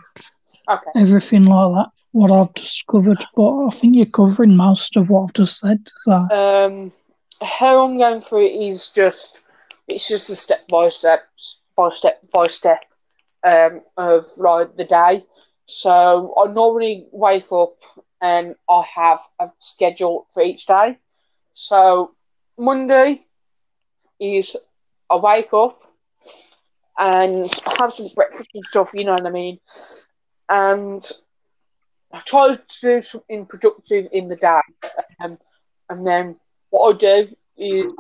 okay. 0.68 0.90
everything 0.97 1.45
like 1.47 1.75
that. 1.75 1.90
What 2.12 2.33
I've 2.33 2.54
discovered, 2.54 3.25
but 3.37 3.66
I 3.66 3.71
think 3.71 3.97
you're 3.97 4.07
covering 4.07 4.57
most 4.57 4.97
of 4.97 5.09
what 5.09 5.25
I've 5.25 5.33
just 5.35 5.59
said. 5.59 5.88
So, 6.02 6.12
Um, 6.30 6.92
how 7.42 7.85
I'm 7.85 7.99
going 7.99 8.21
through 8.21 8.47
it 8.47 8.54
is 8.68 8.90
just 8.90 9.42
it's 9.88 10.09
just 10.09 10.30
a 10.30 10.37
step 10.37 10.66
by 10.68 10.88
step, 10.90 11.23
by 11.76 11.90
step 11.90 12.21
by 12.33 12.47
step, 12.49 12.85
um, 13.45 13.83
of 13.97 14.26
like 14.38 14.76
the 14.76 14.85
day. 14.85 15.25
So 15.66 16.35
I 16.37 16.52
normally 16.52 17.07
wake 17.12 17.52
up 17.52 17.76
and 18.21 18.55
I 18.69 18.83
have 18.95 19.21
a 19.41 19.51
schedule 19.59 20.27
for 20.33 20.43
each 20.43 20.67
day. 20.67 20.99
So 21.55 22.13
Monday 22.59 23.17
is 24.21 24.57
I 25.11 25.17
wake 25.17 25.53
up 25.53 25.81
and 26.99 27.51
have 27.79 27.93
some 27.93 28.09
breakfast 28.15 28.51
and 28.55 28.65
stuff, 28.65 28.91
you 28.95 29.05
know 29.05 29.13
what 29.13 29.27
I 29.27 29.31
mean? 29.31 29.59
And 30.49 31.03
I 32.13 32.21
try 32.21 32.55
to 32.55 32.63
do 32.81 33.03
something 33.03 33.47
productive 33.47 34.09
in 34.13 34.29
the 34.29 34.37
day. 34.37 34.61
Um, 35.21 35.39
and 35.89 36.07
then 36.07 36.37
what 36.71 36.95
I 36.95 36.99
do 36.99 37.29
is 37.57 37.93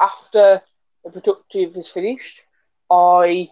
after 0.00 0.62
the 1.04 1.10
productive 1.10 1.76
is 1.76 1.88
finished, 1.88 2.42
I 2.90 3.50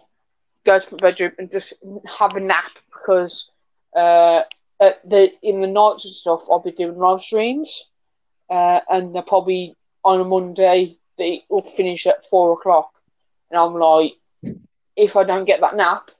go 0.65 0.79
to 0.79 0.95
my 0.95 0.97
bedroom 0.99 1.31
and 1.37 1.51
just 1.51 1.73
have 2.19 2.35
a 2.35 2.39
nap 2.39 2.71
because 2.91 3.51
uh, 3.95 4.41
at 4.79 5.07
the 5.09 5.31
in 5.41 5.61
the 5.61 5.67
nights 5.67 6.05
and 6.05 6.13
stuff 6.13 6.45
I'll 6.49 6.59
be 6.59 6.71
doing 6.71 6.97
live 6.97 7.21
streams, 7.21 7.89
uh, 8.49 8.79
and 8.89 9.15
they're 9.15 9.21
probably 9.21 9.75
on 10.03 10.21
a 10.21 10.23
Monday 10.23 10.97
they 11.17 11.43
will 11.49 11.61
finish 11.61 12.05
at 12.07 12.25
four 12.25 12.53
o'clock, 12.53 12.91
and 13.49 13.59
I'm 13.59 13.73
like, 13.73 14.13
if 14.95 15.15
I 15.15 15.23
don't 15.23 15.45
get 15.45 15.61
that 15.61 15.75
nap, 15.75 16.11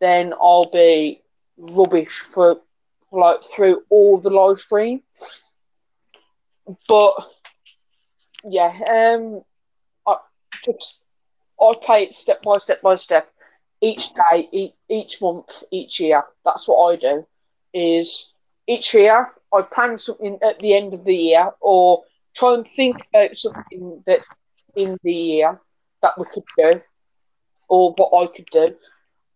then 0.00 0.34
I'll 0.34 0.70
be 0.70 1.22
rubbish 1.56 2.18
for 2.18 2.60
like 3.12 3.42
through 3.44 3.82
all 3.90 4.18
the 4.18 4.30
live 4.30 4.60
stream. 4.60 5.02
But 6.88 7.14
yeah, 8.44 8.72
um, 9.16 9.42
I 10.06 10.16
just 10.64 11.00
I 11.60 11.74
play 11.80 12.04
it 12.04 12.14
step 12.14 12.42
by 12.42 12.58
step 12.58 12.82
by 12.82 12.96
step, 12.96 13.30
each 13.80 14.12
day, 14.14 14.48
each, 14.52 14.72
each 14.88 15.22
month, 15.22 15.62
each 15.70 16.00
year. 16.00 16.24
That's 16.44 16.66
what 16.66 16.92
I 16.92 16.96
do. 16.96 17.26
Is 17.74 18.32
each 18.66 18.94
year 18.94 19.26
I 19.52 19.62
plan 19.62 19.98
something 19.98 20.38
at 20.42 20.58
the 20.60 20.74
end 20.74 20.94
of 20.94 21.04
the 21.04 21.14
year, 21.14 21.50
or 21.60 22.04
try 22.34 22.54
and 22.54 22.66
think 22.66 22.96
about 23.12 23.36
something 23.36 24.02
that 24.06 24.20
in 24.76 24.96
the 25.02 25.12
year 25.12 25.60
that 26.02 26.18
we 26.18 26.24
could 26.32 26.44
do, 26.56 26.80
or 27.68 27.92
what 27.96 28.12
I 28.22 28.34
could 28.34 28.46
do. 28.50 28.74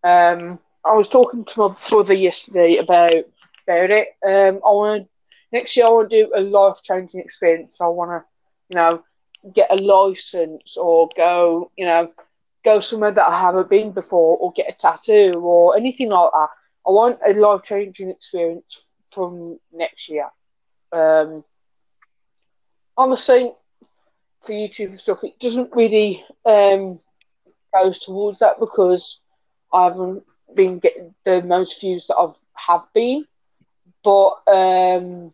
Um, 0.03 0.59
I 0.85 0.93
was 0.93 1.09
talking 1.09 1.43
to 1.43 1.59
my 1.59 1.75
brother 1.89 2.13
yesterday 2.13 2.77
about 2.77 3.25
about 3.67 3.91
it. 3.91 4.07
Um, 4.25 4.61
I 4.65 4.71
want 4.71 5.07
next 5.51 5.75
year. 5.75 5.85
I 5.85 5.89
want 5.89 6.09
to 6.09 6.23
do 6.23 6.31
a 6.33 6.41
life 6.41 6.81
changing 6.83 7.19
experience. 7.21 7.77
So 7.77 7.85
I 7.85 7.89
want 7.89 8.11
to, 8.11 8.25
you 8.69 8.75
know, 8.75 9.03
get 9.53 9.71
a 9.71 9.75
license 9.75 10.77
or 10.77 11.09
go, 11.15 11.71
you 11.77 11.85
know, 11.85 12.11
go 12.63 12.79
somewhere 12.79 13.11
that 13.11 13.27
I 13.27 13.39
haven't 13.39 13.69
been 13.69 13.91
before, 13.91 14.37
or 14.37 14.51
get 14.53 14.69
a 14.69 14.73
tattoo 14.73 15.39
or 15.43 15.77
anything 15.77 16.09
like 16.09 16.31
that. 16.31 16.49
I 16.89 16.91
want 16.91 17.19
a 17.23 17.33
life 17.33 17.61
changing 17.61 18.09
experience 18.09 18.83
from 19.11 19.59
next 19.71 20.09
year. 20.09 20.27
Um, 20.91 21.43
honestly, 22.97 23.53
for 24.41 24.53
YouTube 24.53 24.87
and 24.87 24.99
stuff, 24.99 25.23
it 25.23 25.39
doesn't 25.39 25.75
really 25.75 26.25
um, 26.45 26.99
goes 27.75 27.99
towards 27.99 28.39
that 28.39 28.59
because 28.59 29.21
I 29.71 29.83
haven't 29.83 30.23
been 30.55 30.79
getting 30.79 31.13
the 31.25 31.43
most 31.43 31.79
views 31.79 32.07
that 32.07 32.17
I've 32.17 32.33
have 32.55 32.85
been. 32.95 33.25
But 34.03 34.41
um, 34.47 35.31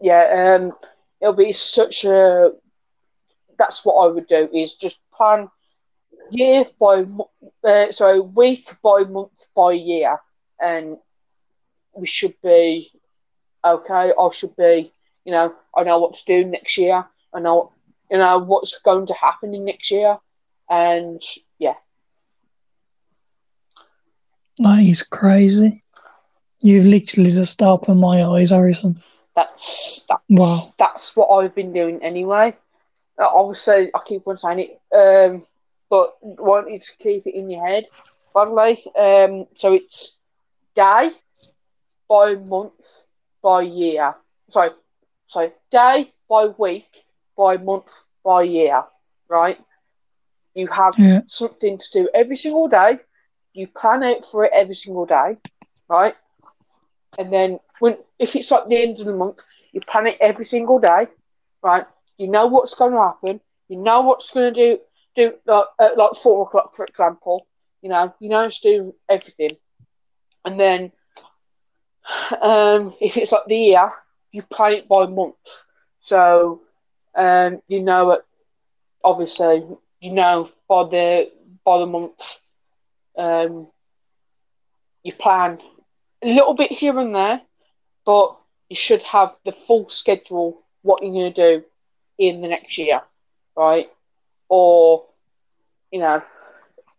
yeah, 0.00 0.58
um, 0.60 0.74
it'll 1.20 1.34
be 1.34 1.52
such 1.52 2.04
a. 2.04 2.52
That's 3.58 3.84
what 3.84 3.94
I 3.94 4.12
would 4.12 4.28
do 4.28 4.48
is 4.54 4.74
just 4.74 5.00
plan 5.12 5.50
year 6.30 6.66
by 6.80 7.04
uh, 7.64 7.92
sorry 7.92 8.20
week 8.20 8.70
by 8.82 9.04
month 9.08 9.48
by 9.56 9.72
year, 9.72 10.18
and 10.60 10.96
we 11.94 12.06
should 12.06 12.34
be 12.42 12.90
okay. 13.64 14.12
I 14.18 14.30
should 14.32 14.56
be, 14.56 14.92
you 15.24 15.32
know, 15.32 15.54
I 15.76 15.84
know 15.84 15.98
what 15.98 16.14
to 16.14 16.24
do 16.26 16.44
next 16.48 16.76
year. 16.78 17.04
I 17.34 17.40
know, 17.40 17.72
you 18.10 18.18
know, 18.18 18.38
what's 18.38 18.78
going 18.80 19.06
to 19.08 19.14
happen 19.14 19.54
in 19.54 19.64
next 19.64 19.90
year, 19.90 20.18
and 20.68 21.22
yeah. 21.58 21.74
That 24.58 24.80
is 24.80 25.02
crazy. 25.02 25.82
You've 26.60 26.86
literally 26.86 27.32
just 27.32 27.60
opened 27.62 28.00
my 28.00 28.24
eyes, 28.24 28.50
Harrison. 28.50 28.98
That's 29.34 30.04
that's 30.08 30.22
Wow. 30.28 30.72
that's 30.78 31.16
what 31.16 31.28
I've 31.28 31.54
been 31.54 31.72
doing 31.72 32.02
anyway. 32.02 32.56
Obviously, 33.18 33.90
I 33.94 34.00
keep 34.04 34.26
on 34.26 34.38
saying 34.38 34.60
it, 34.60 34.80
um, 34.94 35.42
but 35.90 36.16
want 36.22 36.70
you 36.70 36.78
to 36.78 36.96
keep 36.98 37.26
it 37.26 37.34
in 37.34 37.50
your 37.50 37.66
head, 37.66 37.84
by 38.32 38.44
the 38.44 38.50
way. 38.52 38.72
Um, 38.96 39.46
so 39.54 39.72
it's 39.72 40.18
day 40.74 41.10
by 42.08 42.34
month 42.34 43.02
by 43.42 43.62
year. 43.62 44.14
Sorry, 44.50 44.70
sorry, 45.26 45.52
day 45.70 46.12
by 46.28 46.46
week 46.58 47.04
by 47.36 47.56
month 47.56 48.04
by 48.24 48.42
year. 48.42 48.84
Right? 49.28 49.58
You 50.54 50.68
have 50.68 50.94
Yeah. 50.98 51.22
something 51.26 51.78
to 51.78 51.90
do 51.92 52.08
every 52.14 52.36
single 52.36 52.68
day. 52.68 52.98
You 53.52 53.68
plan 53.68 54.02
out 54.02 54.24
for 54.26 54.44
it 54.44 54.52
every 54.54 54.74
single 54.74 55.06
day, 55.06 55.36
right? 55.88 56.14
And 57.18 57.32
then 57.32 57.60
when 57.78 57.96
if 58.18 58.34
it's 58.36 58.50
like 58.50 58.68
the 58.68 58.82
end 58.82 58.98
of 59.00 59.06
the 59.06 59.12
month, 59.12 59.42
you 59.72 59.80
plan 59.80 60.06
it 60.06 60.18
every 60.20 60.44
single 60.44 60.78
day, 60.78 61.08
right? 61.62 61.84
You 62.18 62.28
know 62.28 62.46
what's 62.46 62.74
going 62.74 62.92
to 62.92 62.98
happen. 62.98 63.40
You 63.68 63.78
know 63.78 64.02
what's 64.02 64.30
going 64.30 64.52
to 64.52 64.60
do 64.76 64.80
do 65.16 65.34
like, 65.46 65.66
at 65.80 65.96
like 65.96 66.14
four 66.14 66.42
o'clock, 66.42 66.74
for 66.74 66.84
example. 66.84 67.46
You 67.82 67.90
know, 67.90 68.14
you 68.20 68.28
know 68.28 68.48
to 68.48 68.60
do 68.62 68.94
everything, 69.08 69.56
and 70.44 70.58
then 70.58 70.92
um, 72.40 72.94
if 73.00 73.16
it's 73.16 73.32
like 73.32 73.46
the 73.46 73.56
year, 73.56 73.90
you 74.32 74.42
plan 74.42 74.74
it 74.74 74.88
by 74.88 75.06
month. 75.06 75.64
So 76.00 76.60
um, 77.14 77.62
you 77.68 77.82
know 77.82 78.12
it. 78.12 78.24
Obviously, 79.02 79.64
you 80.00 80.12
know 80.12 80.50
by 80.68 80.84
the 80.84 81.32
by 81.64 81.78
the 81.78 81.86
month. 81.86 82.40
Um, 83.16 83.68
you 85.02 85.12
plan 85.12 85.58
a 86.22 86.34
little 86.34 86.54
bit 86.54 86.72
here 86.72 86.98
and 86.98 87.14
there, 87.14 87.40
but 88.04 88.36
you 88.68 88.76
should 88.76 89.02
have 89.02 89.34
the 89.44 89.52
full 89.52 89.88
schedule 89.88 90.62
what 90.82 91.02
you're 91.02 91.12
going 91.12 91.32
to 91.32 91.58
do 91.58 91.64
in 92.18 92.40
the 92.40 92.48
next 92.48 92.76
year, 92.78 93.02
right? 93.56 93.90
Or, 94.48 95.04
you 95.92 96.00
know, 96.00 96.20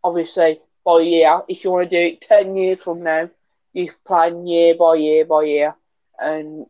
obviously 0.04 0.60
by 0.86 1.00
year, 1.02 1.42
if 1.48 1.64
you 1.64 1.72
want 1.72 1.90
to 1.90 1.98
do 1.98 2.08
it 2.16 2.22
10 2.22 2.56
years 2.56 2.84
from 2.84 3.04
now, 3.04 3.30
you 3.74 3.92
plan 4.08 4.48
year 4.48 4.76
by 4.80 4.96
year 4.96 5.26
by 5.26 5.44
year, 5.44 5.76
and 6.20 6.66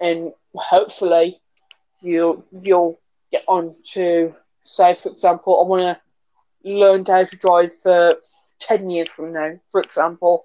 and 0.00 0.32
hopefully 0.54 1.40
you'll 2.00 2.44
you'll 2.62 2.98
get 3.30 3.44
on 3.48 3.72
to 3.94 4.32
say, 4.64 4.94
for 4.94 5.10
example, 5.10 5.60
I 5.60 5.68
want 5.68 5.98
to 6.64 6.70
learn 6.70 7.04
how 7.06 7.24
to 7.24 7.36
drive 7.36 7.74
for 7.82 8.16
10 8.60 8.90
years 8.90 9.08
from 9.08 9.32
now, 9.32 9.52
for 9.70 9.80
example, 9.80 10.42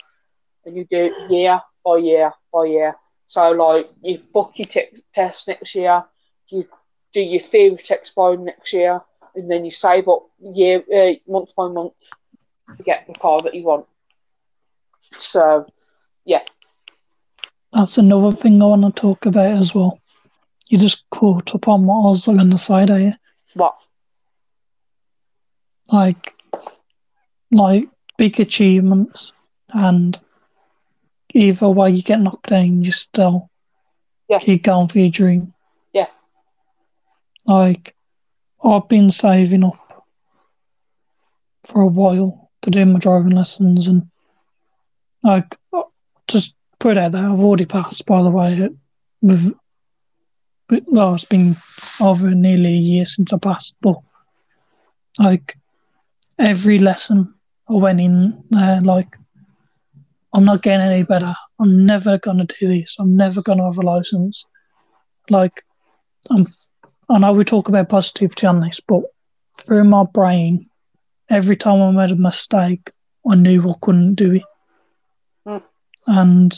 and 0.66 0.76
you 0.76 0.86
do 0.90 0.98
it 1.12 1.32
year 1.32 1.62
by 1.86 1.98
year 1.98 2.32
by 2.54 2.66
year. 2.66 2.96
So, 3.28 3.52
like, 3.52 3.90
you 4.02 4.20
book 4.34 4.54
your 4.56 4.68
te- 4.68 5.04
test 5.14 5.48
next 5.48 5.76
year, 5.76 6.04
you 6.50 6.66
do 7.14 7.22
your 7.22 7.42
theory 7.42 7.78
text 7.78 8.16
by 8.16 8.36
next 8.36 8.74
year, 8.74 9.02
and 9.36 9.50
then 9.50 9.66
you 9.66 9.72
save 9.72 10.08
up 10.08 10.24
year 10.40 10.84
uh, 10.96 11.14
month 11.32 11.56
by 11.56 11.68
month 11.68 11.94
get 12.84 13.06
the 13.08 13.14
car 13.14 13.42
that 13.42 13.54
you 13.54 13.64
want. 13.64 13.86
So, 15.18 15.66
yeah, 16.26 16.42
That's 17.74 17.98
another 17.98 18.36
thing 18.36 18.62
I 18.62 18.66
want 18.66 18.84
to 18.84 19.02
talk 19.02 19.26
about 19.26 19.52
as 19.52 19.74
well. 19.74 20.00
You 20.68 20.78
just 20.78 21.04
caught 21.12 21.54
up 21.56 21.68
on 21.68 21.86
what 21.86 22.04
I 22.06 22.08
was 22.10 22.26
going 22.26 22.50
to 22.50 22.58
say 22.58 22.86
there. 22.86 23.18
what? 23.54 23.76
Like, 25.92 26.34
like 27.52 27.86
big 28.18 28.40
achievements, 28.40 29.32
and 29.74 30.20
either 31.34 31.70
way 31.70 31.92
you 31.92 32.02
get 32.04 32.20
knocked 32.22 32.50
down, 32.50 32.84
you 32.84 32.92
still 32.92 33.50
Yeah. 34.30 34.40
keep 34.40 34.64
going 34.64 34.88
for 34.88 35.00
your 35.00 35.10
dream. 35.10 35.54
Yeah. 35.94 36.08
Like, 37.46 37.96
I've 38.64 38.88
been 38.90 39.10
saving 39.10 39.64
up 39.64 39.74
for 41.68 41.82
a 41.82 41.88
while 41.88 42.47
to 42.62 42.72
do 42.72 42.86
my 42.86 43.00
driving 43.00 43.32
lessons, 43.32 43.88
and 43.88 44.04
like, 45.24 45.56
uh, 45.74 45.84
just 46.28 46.56
put 46.80 46.98
it 46.98 47.00
out 47.00 47.12
there, 47.12 47.30
I've 47.30 47.40
already 47.40 47.66
passed, 47.66 48.06
by 48.06 48.22
the 48.22 48.30
way. 48.30 48.70
With, 49.22 49.54
well, 50.86 51.16
it's 51.16 51.26
been 51.26 51.56
over 52.00 52.30
nearly 52.32 52.74
a 52.74 52.78
year 52.78 53.06
since 53.06 53.32
I 53.34 53.38
passed, 53.38 53.76
but 53.82 53.98
like 55.20 55.58
every 56.38 56.78
lesson 56.78 57.34
I 57.70 57.74
went 57.74 58.00
in 58.00 58.44
there, 58.50 58.82
like, 58.82 59.18
I'm 60.34 60.46
not 60.46 60.62
getting 60.62 60.86
any 60.86 61.04
better. 61.04 61.34
I'm 61.60 61.86
never 61.86 62.18
gonna 62.20 62.46
do 62.46 62.68
this. 62.68 62.96
I'm 63.00 63.16
never 63.16 63.42
gonna 63.42 63.66
have 63.66 63.78
a 63.78 63.82
license. 63.82 64.46
Like, 65.30 65.64
I'm, 66.30 66.48
I 67.10 67.18
know 67.18 67.34
we 67.34 67.44
talk 67.44 67.70
about 67.70 67.90
positivity 67.90 68.46
on 68.46 68.60
this, 68.60 68.80
but 68.80 69.02
through 69.60 69.86
my 69.86 70.04
brain, 70.04 70.70
every 71.30 71.56
time 71.56 71.82
I 71.82 71.92
made 71.92 72.12
a 72.12 72.16
mistake, 72.16 72.92
I 73.30 73.36
knew 73.36 73.70
I 73.70 73.74
couldn't 73.82 74.16
do 74.16 74.36
it. 74.36 74.44
Mm. 75.48 75.64
And 76.08 76.56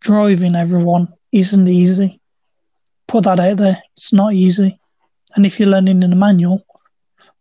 driving 0.00 0.56
everyone 0.56 1.12
isn't 1.32 1.68
easy. 1.68 2.20
Put 3.06 3.24
that 3.24 3.40
out 3.40 3.58
there. 3.58 3.82
It's 3.96 4.12
not 4.12 4.34
easy. 4.34 4.78
And 5.34 5.44
if 5.44 5.60
you're 5.60 5.68
learning 5.68 6.02
in 6.02 6.12
a 6.12 6.16
manual, 6.16 6.64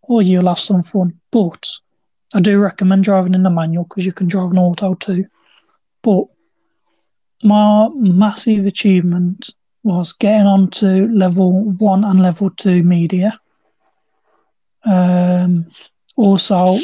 or 0.02 0.22
you'll 0.22 0.48
have 0.48 0.60
some 0.60 0.84
fun. 0.84 1.20
But 1.32 1.70
I 2.34 2.42
do 2.42 2.60
recommend 2.60 3.04
driving 3.04 3.34
in 3.34 3.46
a 3.46 3.50
manual 3.50 3.86
because 3.86 4.06
you 4.06 4.14
can 4.14 4.28
drive 4.28 4.52
an 4.52 4.60
auto 4.60 4.94
too. 4.96 5.26
But 6.02 6.26
my 7.44 7.90
massive 7.94 8.66
achievement 8.66 9.50
was 9.84 10.14
getting 10.14 10.48
onto 10.48 11.08
level 11.14 11.64
one 11.64 12.04
and 12.04 12.22
level 12.22 12.50
two 12.50 12.84
media. 12.84 13.40
Um, 14.84 15.68
also, 16.18 16.78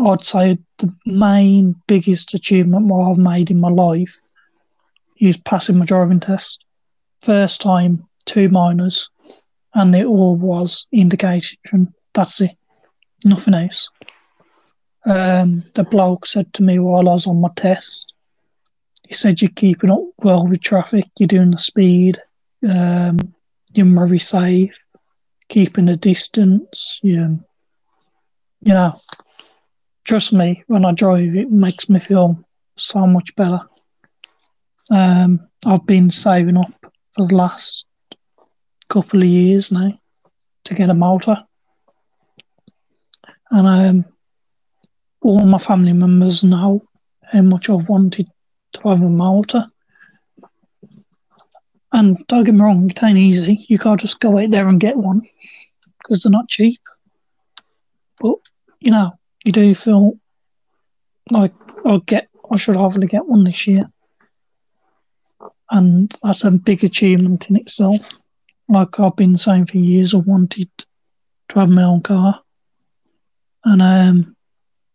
I'd 0.00 0.24
say 0.24 0.58
the 0.78 0.94
main 1.06 1.74
biggest 1.86 2.34
achievement 2.34 2.90
I've 2.92 3.18
made 3.18 3.50
in 3.50 3.60
my 3.60 3.68
life 3.68 4.20
is 5.20 5.36
passing 5.36 5.78
my 5.78 5.84
driving 5.84 6.20
test. 6.20 6.64
First 7.20 7.60
time, 7.60 8.06
two 8.24 8.48
minors, 8.48 9.08
and 9.74 9.94
it 9.94 10.06
all 10.06 10.36
was 10.36 10.86
indication. 10.92 11.92
That's 12.14 12.40
it, 12.40 12.56
nothing 13.24 13.54
else. 13.54 13.90
Um, 15.04 15.64
the 15.74 15.84
bloke 15.84 16.26
said 16.26 16.52
to 16.54 16.62
me 16.62 16.78
while 16.78 17.08
I 17.08 17.12
was 17.12 17.26
on 17.26 17.40
my 17.40 17.50
test, 17.56 18.12
he 19.06 19.14
said, 19.14 19.42
You're 19.42 19.50
keeping 19.50 19.90
up 19.90 20.02
well 20.18 20.46
with 20.46 20.60
traffic, 20.60 21.04
you're 21.18 21.26
doing 21.26 21.50
the 21.50 21.58
speed, 21.58 22.18
um, 22.68 23.18
you're 23.74 23.86
very 23.86 24.18
safe, 24.18 24.78
keeping 25.48 25.88
a 25.88 25.96
distance, 25.96 27.00
you, 27.02 27.42
you 28.62 28.74
know, 28.74 28.98
trust 30.04 30.32
me, 30.32 30.62
when 30.68 30.84
I 30.84 30.92
drive, 30.92 31.36
it 31.36 31.50
makes 31.50 31.88
me 31.88 31.98
feel 31.98 32.38
so 32.76 33.06
much 33.06 33.34
better. 33.34 33.60
Um, 34.90 35.48
I've 35.64 35.86
been 35.86 36.10
saving 36.10 36.56
up 36.56 36.72
for 37.14 37.26
the 37.26 37.34
last 37.34 37.86
couple 38.88 39.20
of 39.20 39.28
years 39.28 39.72
now 39.72 39.98
to 40.64 40.74
get 40.74 40.90
a 40.90 40.94
motor. 40.94 41.36
And 43.50 43.66
um, 43.66 44.04
all 45.22 45.44
my 45.44 45.58
family 45.58 45.92
members 45.92 46.44
know 46.44 46.82
how 47.22 47.42
much 47.42 47.68
I've 47.68 47.88
wanted 47.88 48.28
to 48.74 48.88
have 48.88 49.02
a 49.02 49.08
motor. 49.08 49.66
And 51.92 52.24
don't 52.28 52.44
get 52.44 52.54
me 52.54 52.62
wrong, 52.62 52.88
it 52.88 53.02
ain't 53.02 53.18
easy. 53.18 53.66
You 53.68 53.78
can't 53.78 54.00
just 54.00 54.20
go 54.20 54.38
out 54.38 54.50
there 54.50 54.68
and 54.68 54.80
get 54.80 54.96
one 54.96 55.22
because 55.98 56.22
they're 56.22 56.30
not 56.30 56.48
cheap. 56.48 56.80
But 58.18 58.36
you 58.82 58.90
know, 58.90 59.12
you 59.44 59.52
do 59.52 59.74
feel 59.74 60.18
like 61.30 61.52
I'll 61.84 62.00
get, 62.00 62.28
I 62.50 62.56
should 62.56 62.76
hopefully 62.76 63.06
get 63.06 63.26
one 63.26 63.44
this 63.44 63.66
year, 63.66 63.88
and 65.70 66.12
that's 66.22 66.44
a 66.44 66.50
big 66.50 66.84
achievement 66.84 67.48
in 67.48 67.56
itself. 67.56 68.08
like 68.68 68.98
I've 68.98 69.16
been 69.16 69.36
saying 69.36 69.66
for 69.66 69.78
years, 69.78 70.14
I 70.14 70.18
wanted 70.18 70.68
to 71.48 71.58
have 71.58 71.70
my 71.70 71.82
own 71.82 72.02
car. 72.02 72.40
And, 73.64 73.82
um, 73.82 74.36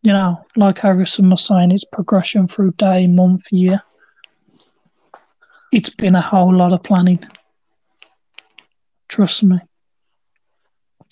you 0.02 0.13
know, 0.13 0.45
like 0.56 0.80
Harrison 0.80 1.30
was 1.30 1.45
saying, 1.45 1.71
it's 1.71 1.86
progression 1.86 2.47
through 2.47 2.71
day, 2.73 3.08
month, 3.08 3.52
year. 3.52 3.82
It's 5.71 5.89
been 5.89 6.15
a 6.15 6.21
whole 6.21 6.54
lot 6.54 6.73
of 6.73 6.84
planning. 6.84 7.23
Trust 9.08 9.43
me. 9.43 9.60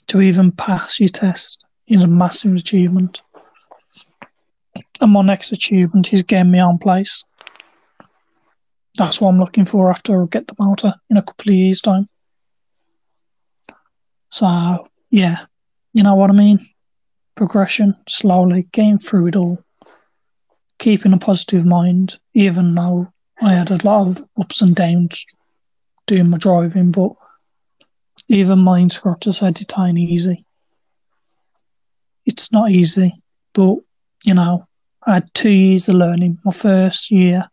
To 0.08 0.22
even 0.22 0.52
pass 0.52 1.00
your 1.00 1.10
test 1.10 1.65
is 1.88 2.02
a 2.02 2.08
massive 2.08 2.56
achievement. 2.56 3.22
And 5.02 5.12
my 5.12 5.22
next 5.22 5.52
achievement 5.52 6.14
is 6.14 6.24
getting 6.24 6.52
my 6.52 6.60
own 6.60 6.78
place. 6.78 7.24
That's 8.98 9.20
what 9.20 9.30
I'm 9.30 9.40
looking 9.40 9.66
for 9.66 9.90
after 9.90 10.22
I 10.22 10.26
get 10.28 10.48
the 10.48 10.56
motor 10.58 10.94
in 11.10 11.18
a 11.18 11.22
couple 11.22 11.52
of 11.52 11.56
years' 11.56 11.82
time. 11.82 12.08
So, 14.30 14.88
yeah, 15.10 15.46
you 15.94 16.04
know 16.04 16.16
what 16.16 16.30
I 16.30 16.34
mean? 16.34 16.66
Progression, 17.36 17.96
slowly, 18.08 18.68
getting 18.72 19.00
through 19.00 19.28
it 19.28 19.36
all, 19.36 19.60
keeping 20.80 21.14
a 21.14 21.18
positive 21.18 21.66
mind, 21.66 22.18
even 22.34 22.74
though 22.74 23.12
I 23.42 23.54
had 23.54 23.72
a 23.72 23.86
lot 23.86 24.08
of 24.08 24.26
ups 24.40 24.62
and 24.62 24.76
downs 24.76 25.26
doing 26.08 26.30
my 26.30 26.38
driving, 26.38 26.92
but 26.92 27.12
even 28.28 28.60
my 28.60 28.80
instructor 28.80 29.32
said 29.32 29.60
it 29.60 29.74
ain't 29.78 29.98
easy. 29.98 30.45
It's 32.26 32.52
not 32.52 32.72
easy, 32.72 33.22
but 33.54 33.78
you 34.24 34.34
know, 34.34 34.68
I 35.06 35.16
had 35.16 35.34
two 35.34 35.50
years 35.52 35.88
of 35.90 35.96
learning. 35.96 36.40
My 36.44 36.52
first 36.52 37.12
year, 37.12 37.44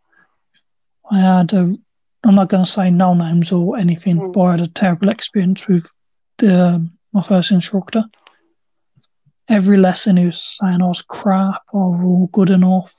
I 1.11 1.19
had 1.19 1.53
a, 1.53 1.75
I'm 2.23 2.35
not 2.35 2.49
going 2.49 2.65
to 2.65 2.69
say 2.69 2.89
no 2.89 3.13
names 3.13 3.51
or 3.51 3.77
anything, 3.77 4.17
Mm. 4.17 4.33
but 4.33 4.41
I 4.41 4.51
had 4.51 4.61
a 4.61 4.67
terrible 4.67 5.09
experience 5.09 5.67
with 5.67 5.91
the, 6.39 6.87
my 7.11 7.21
first 7.21 7.51
instructor. 7.51 8.05
Every 9.49 9.77
lesson 9.77 10.17
he 10.17 10.25
was 10.25 10.41
saying 10.41 10.81
I 10.81 10.87
was 10.87 11.01
crap 11.03 11.61
or 11.71 12.01
all 12.03 12.27
good 12.31 12.49
enough. 12.49 12.95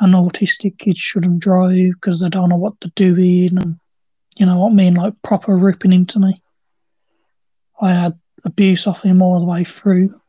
And 0.00 0.12
autistic 0.12 0.76
kids 0.76 0.98
shouldn't 0.98 1.38
drive 1.38 1.92
because 1.94 2.20
they 2.20 2.28
don't 2.28 2.50
know 2.50 2.56
what 2.56 2.74
they're 2.80 2.90
doing. 2.94 3.56
And 3.56 3.78
you 4.36 4.44
know 4.44 4.58
what 4.58 4.72
I 4.72 4.74
mean? 4.74 4.94
Like 4.94 5.14
proper 5.22 5.56
ripping 5.56 5.94
into 5.94 6.18
me. 6.18 6.42
I 7.80 7.92
had 7.92 8.18
abuse 8.44 8.86
off 8.86 9.02
him 9.02 9.22
all 9.22 9.38
the 9.38 9.46
way 9.46 9.64
through. 9.64 10.20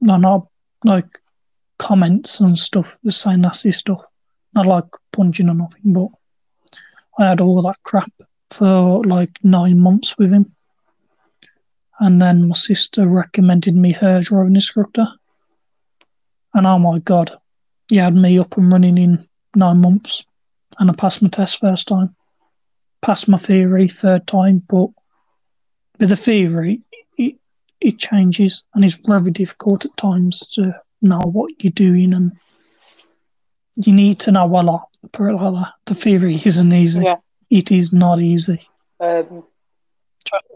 No, 0.00 0.16
not 0.16 0.46
like 0.84 1.18
comments 1.78 2.40
and 2.40 2.58
stuff, 2.58 2.96
just 3.04 3.20
saying 3.20 3.40
nasty 3.40 3.72
stuff. 3.72 4.02
Not 4.54 4.66
like 4.66 4.84
punching 5.12 5.48
or 5.48 5.54
nothing, 5.54 5.92
but 5.92 6.08
I 7.18 7.28
had 7.28 7.40
all 7.40 7.60
that 7.62 7.82
crap 7.82 8.10
for 8.50 9.04
like 9.04 9.38
nine 9.42 9.78
months 9.78 10.16
with 10.18 10.32
him. 10.32 10.54
And 12.00 12.22
then 12.22 12.48
my 12.48 12.54
sister 12.54 13.08
recommended 13.08 13.74
me 13.74 13.92
her 13.92 14.20
driving 14.20 14.54
instructor. 14.54 15.06
And 16.54 16.66
oh 16.66 16.78
my 16.78 17.00
god, 17.00 17.36
he 17.88 17.96
had 17.96 18.14
me 18.14 18.38
up 18.38 18.56
and 18.56 18.72
running 18.72 18.98
in 18.98 19.28
nine 19.54 19.80
months. 19.80 20.24
And 20.78 20.90
I 20.90 20.94
passed 20.94 21.22
my 21.22 21.28
test 21.28 21.60
first 21.60 21.88
time. 21.88 22.14
Passed 23.02 23.28
my 23.28 23.38
theory 23.38 23.88
third 23.88 24.26
time, 24.26 24.62
but 24.68 24.90
with 25.98 26.10
the 26.10 26.16
theory, 26.16 26.82
it, 27.80 27.98
changes 27.98 28.64
and 28.74 28.84
it's 28.84 28.96
very 28.96 29.30
difficult 29.30 29.84
at 29.84 29.96
times 29.96 30.50
to 30.54 30.74
know 31.02 31.20
what 31.20 31.62
you're 31.62 31.70
doing 31.72 32.12
and 32.12 32.32
you 33.76 33.92
need 33.92 34.20
to 34.20 34.32
know 34.32 34.46
a 34.46 34.62
lot. 34.62 34.88
Put 35.12 35.30
it 35.30 35.34
like 35.34 35.54
that. 35.54 35.72
The 35.86 35.94
theory 35.94 36.40
isn't 36.44 36.72
easy. 36.72 37.04
Yeah. 37.04 37.16
It 37.50 37.70
is 37.70 37.92
not 37.92 38.20
easy. 38.20 38.60
Um, 39.00 39.44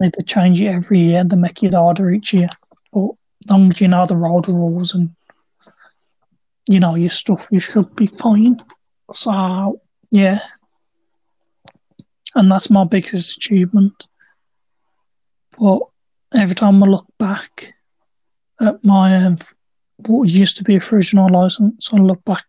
they 0.00 0.10
change 0.26 0.60
it 0.60 0.66
every 0.66 1.00
year. 1.00 1.24
They 1.24 1.36
make 1.36 1.62
it 1.62 1.74
harder 1.74 2.10
each 2.10 2.34
year. 2.34 2.48
But 2.92 3.10
as 3.44 3.50
long 3.50 3.70
as 3.70 3.80
you 3.80 3.88
know 3.88 4.06
the 4.06 4.16
road 4.16 4.48
rules 4.48 4.94
and 4.94 5.14
you 6.68 6.80
know 6.80 6.94
your 6.94 7.10
stuff, 7.10 7.48
you 7.50 7.60
should 7.60 7.94
be 7.96 8.06
fine. 8.06 8.62
So 9.12 9.80
yeah, 10.10 10.40
and 12.34 12.50
that's 12.50 12.70
my 12.70 12.84
biggest 12.84 13.36
achievement. 13.36 14.06
But 15.58 15.80
every 16.34 16.54
time 16.54 16.82
I 16.82 16.86
look 16.86 17.06
back 17.18 17.74
at 18.60 18.82
my 18.84 19.16
um, 19.16 19.38
what 20.06 20.28
used 20.28 20.56
to 20.56 20.64
be 20.64 20.76
a 20.76 20.80
provisional 20.80 21.30
license, 21.30 21.90
I 21.92 21.96
look 21.96 22.24
back 22.24 22.44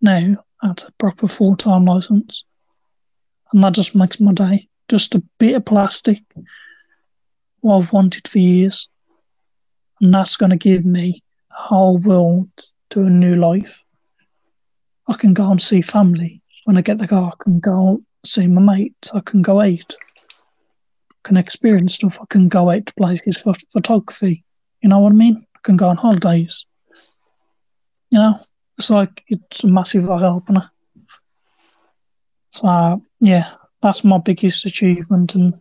now 0.00 0.44
at 0.62 0.84
a 0.84 0.92
proper 0.98 1.28
full 1.28 1.56
time 1.56 1.84
license, 1.84 2.44
and 3.52 3.62
that 3.62 3.72
just 3.72 3.94
makes 3.94 4.20
my 4.20 4.32
day. 4.32 4.68
Just 4.88 5.14
a 5.14 5.22
bit 5.38 5.56
of 5.56 5.64
plastic, 5.64 6.22
what 7.60 7.78
I've 7.78 7.92
wanted 7.92 8.28
for 8.28 8.38
years, 8.38 8.88
and 10.00 10.14
that's 10.14 10.36
going 10.36 10.50
to 10.50 10.56
give 10.56 10.84
me 10.84 11.22
a 11.50 11.62
whole 11.62 11.98
world 11.98 12.48
to 12.90 13.02
a 13.02 13.10
new 13.10 13.36
life. 13.36 13.82
I 15.08 15.14
can 15.14 15.34
go 15.34 15.50
and 15.50 15.62
see 15.62 15.82
family 15.82 16.42
when 16.64 16.76
I 16.76 16.82
get 16.82 16.98
the 16.98 17.08
car. 17.08 17.32
I 17.32 17.42
can 17.42 17.60
go 17.60 18.02
see 18.24 18.46
my 18.46 18.60
mates. 18.60 19.10
I 19.14 19.20
can 19.20 19.42
go 19.42 19.60
out. 19.60 19.96
Can 21.26 21.36
experience 21.36 21.94
stuff. 21.94 22.18
I 22.22 22.24
can 22.30 22.48
go 22.48 22.70
out 22.70 22.86
to 22.86 22.94
places 22.94 23.38
for 23.38 23.52
photography. 23.72 24.44
You 24.80 24.88
know 24.88 25.00
what 25.00 25.10
I 25.10 25.16
mean? 25.16 25.44
I 25.56 25.58
can 25.64 25.76
go 25.76 25.88
on 25.88 25.96
holidays. 25.96 26.64
You 28.10 28.20
know, 28.20 28.38
it's 28.78 28.90
like 28.90 29.24
it's 29.26 29.64
a 29.64 29.66
massive 29.66 30.08
eye 30.08 30.22
opener. 30.22 30.70
So 32.52 33.02
yeah, 33.18 33.50
that's 33.82 34.04
my 34.04 34.18
biggest 34.18 34.64
achievement, 34.64 35.34
and 35.34 35.54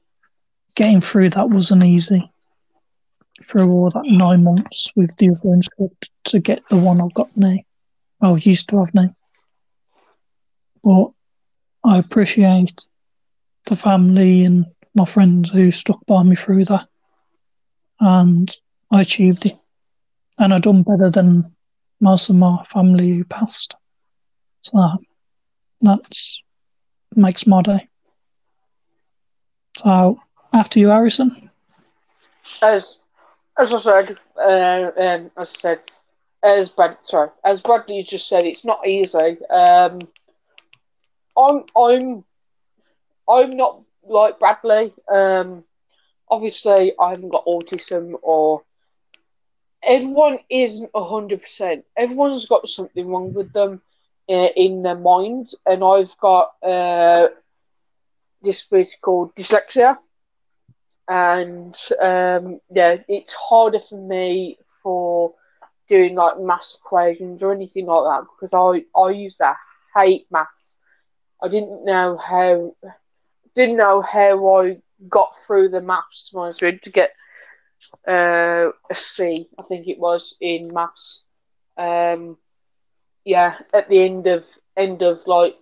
getting 0.75 1.01
through 1.01 1.32
that 1.32 1.49
wasn't 1.49 1.84
easy. 1.84 2.32
Through 3.43 3.71
all 3.71 3.89
that 3.89 4.06
nine 4.06 4.43
months 4.43 4.91
with 4.95 5.17
the 5.17 5.32
other 5.32 5.54
instructor 5.56 6.10
to 6.25 6.39
get 6.39 6.62
the 6.69 6.78
one 6.78 7.01
I've 7.01 7.13
got 7.15 7.36
now, 7.36 7.58
well, 8.21 8.38
used 8.38 8.69
to 8.69 8.80
have 8.80 8.93
now. 8.93 9.13
But 10.84 11.10
I 11.84 11.97
appreciate 11.97 12.86
the 13.65 13.75
family 13.75 14.45
and 14.45 14.65
my 14.95 15.05
friends 15.05 15.51
who 15.51 15.71
stuck 15.71 16.05
by 16.08 16.23
me 16.23 16.36
through 16.36 16.65
that, 16.65 16.88
and 17.99 18.55
I 18.91 19.01
achieved 19.01 19.45
it, 19.45 19.58
and 20.39 20.53
I 20.53 20.60
done 20.60 20.84
better 20.84 21.10
than 21.12 21.55
most 22.01 22.29
of 22.29 22.36
my 22.36 22.63
family 22.65 23.10
who 23.15 23.23
passed. 23.25 23.75
So 24.62 24.77
that 24.77 24.99
that's 25.81 26.41
makes 27.15 27.47
my 27.47 27.62
day. 27.62 27.88
So 29.77 30.19
after 30.53 30.79
you, 30.79 30.89
Harrison. 30.89 31.49
as 32.62 32.99
as 33.58 33.73
I 33.73 33.77
said, 33.77 34.17
uh, 34.38 34.91
um, 34.97 35.31
as 35.38 35.51
I 35.55 35.60
said, 35.60 35.79
as 36.43 36.69
Brad, 36.69 36.97
sorry, 37.03 37.29
as 37.43 37.62
Bradley 37.62 38.03
just 38.03 38.27
said, 38.27 38.45
it's 38.45 38.65
not 38.65 38.86
easy. 38.88 39.38
Um, 39.49 40.01
I'm 41.38 41.63
I'm 41.75 42.25
I'm 43.29 43.58
not 43.58 43.81
like 44.07 44.39
Bradley. 44.39 44.93
Um, 45.11 45.63
obviously, 46.29 46.93
I 46.99 47.09
haven't 47.11 47.29
got 47.29 47.45
autism 47.45 48.13
or 48.21 48.63
everyone 49.83 50.39
isn't 50.49 50.91
hundred 50.95 51.41
percent. 51.41 51.85
Everyone's 51.97 52.45
got 52.47 52.67
something 52.67 53.07
wrong 53.07 53.33
with 53.33 53.51
them 53.53 53.81
uh, 54.29 54.49
in 54.55 54.81
their 54.83 54.97
mind, 54.97 55.49
and 55.65 55.83
I've 55.83 56.15
got 56.19 56.51
uh, 56.63 57.27
disability 58.43 58.97
called 59.01 59.35
dyslexia 59.35 59.95
and 61.07 61.75
um, 62.01 62.59
yeah, 62.71 62.97
it's 63.07 63.33
harder 63.33 63.79
for 63.79 63.97
me 63.97 64.57
for 64.81 65.33
doing 65.87 66.15
like 66.15 66.39
maths 66.39 66.77
equations 66.79 67.43
or 67.43 67.53
anything 67.53 67.85
like 67.85 68.03
that 68.03 68.25
because 68.41 68.83
I 68.95 68.99
I 68.99 69.11
used 69.11 69.37
to 69.39 69.55
hate 69.95 70.27
maths. 70.31 70.77
I 71.41 71.47
didn't 71.47 71.85
know 71.85 72.17
how 72.17 72.75
didn't 73.55 73.77
know 73.77 74.01
how 74.01 74.55
I 74.57 74.77
got 75.09 75.35
through 75.45 75.69
the 75.69 75.81
maths 75.81 76.31
to 76.31 76.77
to 76.77 76.89
get 76.89 77.11
uh, 78.07 78.69
a 78.89 78.95
C. 78.95 79.47
I 79.57 79.63
think 79.63 79.87
it 79.87 79.99
was 79.99 80.37
in 80.41 80.73
maths. 80.73 81.25
Um, 81.77 82.37
yeah, 83.25 83.57
at 83.73 83.89
the 83.89 84.01
end 84.03 84.27
of 84.27 84.45
end 84.77 85.01
of 85.01 85.25
like 85.27 85.55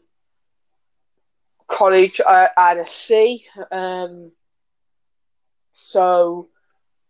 college, 1.67 2.19
I, 2.25 2.49
I 2.57 2.69
had 2.69 2.77
a 2.77 2.85
C. 2.85 3.45
Um, 3.71 4.31
so 5.73 6.49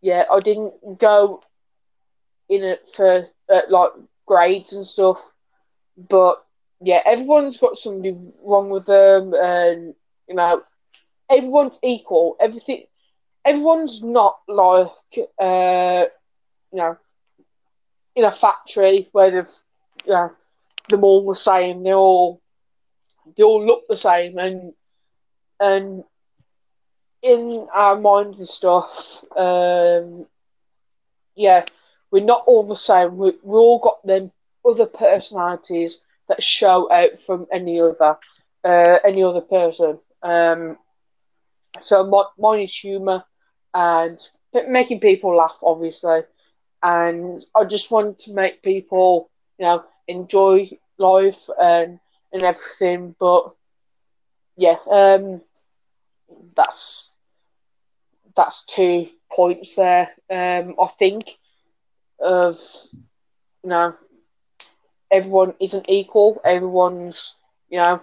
yeah, 0.01 0.25
I 0.31 0.39
didn't 0.39 0.99
go 0.99 1.41
in 2.49 2.63
it 2.63 2.87
for 2.93 3.27
like 3.69 3.91
grades 4.25 4.73
and 4.73 4.85
stuff, 4.85 5.33
but 5.97 6.43
yeah, 6.81 7.01
everyone's 7.05 7.57
got 7.57 7.77
something 7.77 8.33
wrong 8.43 8.69
with 8.69 8.85
them, 8.85 9.33
and 9.33 9.93
you 10.27 10.35
know, 10.35 10.61
everyone's 11.33 11.79
equal. 11.83 12.37
Everything, 12.39 12.83
everyone's 13.45 14.03
not 14.03 14.39
like 14.47 14.91
uh, 15.39 16.05
you 16.71 16.77
know, 16.79 16.97
in 18.15 18.25
a 18.25 18.31
factory 18.31 19.09
where 19.11 19.31
they've 19.31 19.49
you 20.05 20.13
know, 20.13 20.31
them 20.89 21.03
all 21.03 21.25
the 21.27 21.35
same. 21.35 21.83
They 21.83 21.93
all 21.93 22.41
they 23.37 23.43
all 23.43 23.65
look 23.65 23.87
the 23.87 23.97
same, 23.97 24.37
and 24.37 24.73
and 25.59 26.03
in 27.21 27.67
our 27.73 27.97
minds 27.99 28.37
and 28.39 28.47
stuff, 28.47 29.23
um, 29.35 30.25
yeah, 31.35 31.65
we're 32.11 32.23
not 32.23 32.43
all 32.47 32.63
the 32.67 32.75
same. 32.77 33.17
We 33.17 33.31
we 33.43 33.57
all 33.57 33.79
got 33.79 34.05
them 34.05 34.31
other 34.65 34.85
personalities 34.85 35.99
that 36.29 36.43
show 36.43 36.91
out 36.91 37.21
from 37.21 37.47
any 37.51 37.79
other 37.81 38.17
uh, 38.63 38.99
any 39.03 39.23
other 39.23 39.41
person. 39.41 39.99
Um, 40.21 40.77
so 41.79 42.05
my, 42.05 42.23
mine 42.37 42.61
is 42.61 42.75
humour 42.75 43.23
and 43.73 44.19
making 44.67 44.99
people 44.99 45.35
laugh, 45.35 45.57
obviously, 45.63 46.21
and 46.81 47.39
I 47.55 47.65
just 47.65 47.91
want 47.91 48.19
to 48.19 48.33
make 48.33 48.61
people, 48.63 49.29
you 49.57 49.65
know, 49.65 49.83
enjoy 50.07 50.69
life 50.97 51.49
and 51.59 51.99
and 52.31 52.43
everything. 52.43 53.15
But 53.19 53.51
yeah, 54.55 54.77
um, 54.91 55.41
that's 56.55 57.11
that's 58.35 58.65
two 58.65 59.07
points 59.31 59.75
there. 59.75 60.07
Um, 60.29 60.75
I 60.81 60.87
think 60.99 61.37
of 62.19 62.57
you 63.63 63.69
know 63.69 63.93
everyone 65.11 65.53
isn't 65.59 65.85
equal. 65.89 66.41
Everyone's 66.43 67.35
you 67.69 67.77
know 67.77 68.01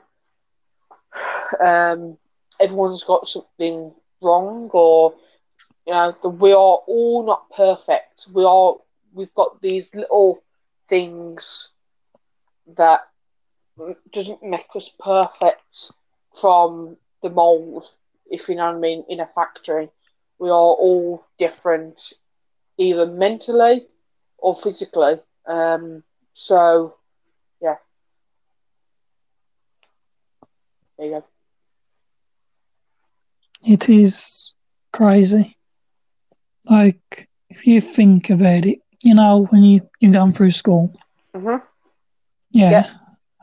um, 1.64 2.16
everyone's 2.60 3.04
got 3.04 3.28
something 3.28 3.94
wrong 4.20 4.70
or 4.72 5.14
you 5.86 5.92
know 5.92 6.14
the, 6.22 6.28
we 6.28 6.52
are 6.52 6.78
all 6.86 7.24
not 7.26 7.50
perfect. 7.50 8.26
We 8.32 8.44
are 8.44 8.74
we've 9.12 9.34
got 9.34 9.60
these 9.60 9.92
little 9.94 10.42
things 10.88 11.72
that 12.76 13.00
doesn't 14.12 14.42
make 14.42 14.68
us 14.74 14.90
perfect 14.98 15.92
from 16.38 16.96
the 17.22 17.30
mold, 17.30 17.84
if 18.30 18.48
you 18.48 18.56
know 18.56 18.66
what 18.66 18.76
I 18.76 18.78
mean, 18.78 19.04
in 19.08 19.20
a 19.20 19.26
factory. 19.26 19.88
We 20.38 20.48
are 20.48 20.52
all 20.52 21.24
different, 21.38 22.12
either 22.78 23.06
mentally 23.06 23.86
or 24.38 24.56
physically. 24.56 25.20
Um, 25.46 26.02
so, 26.32 26.96
yeah. 27.60 27.76
There 30.96 31.06
you 31.06 31.12
go. 31.12 31.24
It 33.62 33.88
is 33.88 34.54
crazy. 34.92 35.56
Like, 36.68 37.28
if 37.48 37.66
you 37.66 37.80
think 37.80 38.30
about 38.30 38.64
it, 38.66 38.78
you 39.02 39.14
know, 39.14 39.46
when 39.50 39.62
you, 39.64 39.80
you're 40.00 40.12
going 40.12 40.32
through 40.32 40.52
school, 40.52 40.94
Mm-hmm. 41.34 41.64
yeah, 42.50 42.70
Yeah. 42.70 42.90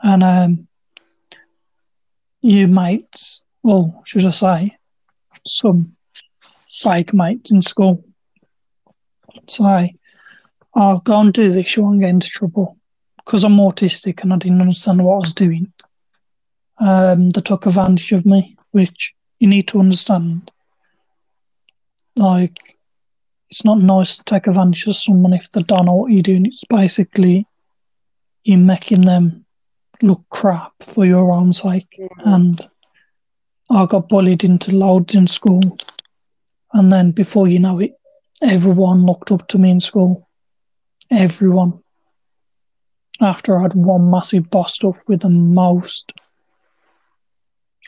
and 0.03 0.23
um, 0.23 0.67
your 2.41 2.67
mates, 2.67 3.41
well, 3.63 4.01
should 4.05 4.25
I 4.25 4.31
say, 4.31 4.77
some 5.45 5.95
fake 6.69 7.13
mates 7.13 7.51
in 7.51 7.61
school 7.61 8.03
say, 9.47 9.95
I'll 10.75 10.99
go 10.99 11.19
and 11.21 11.33
do 11.33 11.51
this, 11.51 11.75
you 11.77 11.83
won't 11.83 12.01
get 12.01 12.09
into 12.09 12.27
trouble. 12.29 12.77
Because 13.25 13.43
I'm 13.43 13.57
autistic 13.57 14.21
and 14.23 14.33
I 14.33 14.37
didn't 14.37 14.61
understand 14.61 15.03
what 15.03 15.15
I 15.15 15.19
was 15.19 15.33
doing. 15.33 15.71
Um, 16.79 17.29
they 17.31 17.41
took 17.41 17.65
advantage 17.65 18.11
of 18.13 18.25
me, 18.25 18.57
which 18.71 19.13
you 19.39 19.47
need 19.47 19.67
to 19.69 19.79
understand. 19.79 20.51
Like, 22.15 22.77
it's 23.49 23.63
not 23.63 23.79
nice 23.79 24.17
to 24.17 24.23
take 24.23 24.47
advantage 24.47 24.87
of 24.87 24.95
someone 24.95 25.33
if 25.33 25.51
they 25.51 25.61
don't 25.63 25.85
know 25.85 25.95
what 25.95 26.11
you're 26.11 26.21
doing. 26.21 26.45
It's 26.45 26.63
basically 26.65 27.45
you're 28.43 28.57
making 28.57 29.01
them 29.01 29.45
look 30.01 30.23
crap 30.29 30.73
for 30.81 31.05
your 31.05 31.31
own 31.31 31.53
sake. 31.53 31.97
Mm-hmm. 31.99 32.29
And 32.29 32.69
I 33.69 33.85
got 33.85 34.09
bullied 34.09 34.43
into 34.43 34.75
loads 34.75 35.15
in 35.15 35.27
school. 35.27 35.77
And 36.73 36.91
then 36.91 37.11
before 37.11 37.47
you 37.47 37.59
know 37.59 37.79
it, 37.79 37.93
everyone 38.41 39.05
looked 39.05 39.31
up 39.31 39.47
to 39.49 39.57
me 39.57 39.71
in 39.71 39.79
school. 39.79 40.27
Everyone. 41.11 41.79
After 43.19 43.57
I 43.57 43.63
had 43.63 43.73
one 43.73 44.11
massive 44.11 44.49
bust 44.49 44.83
up 44.83 44.97
with 45.07 45.21
the 45.21 45.29
most 45.29 46.11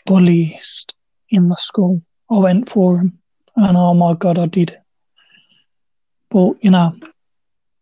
bullies 0.05 0.85
in 1.29 1.49
the 1.49 1.55
school, 1.55 2.01
I 2.29 2.37
went 2.37 2.69
for 2.69 2.99
him. 2.99 3.19
And 3.55 3.77
oh 3.77 3.93
my 3.93 4.13
god, 4.13 4.37
I 4.37 4.45
did 4.45 4.71
it. 4.71 4.81
But, 6.29 6.63
you 6.63 6.71
know, 6.71 6.95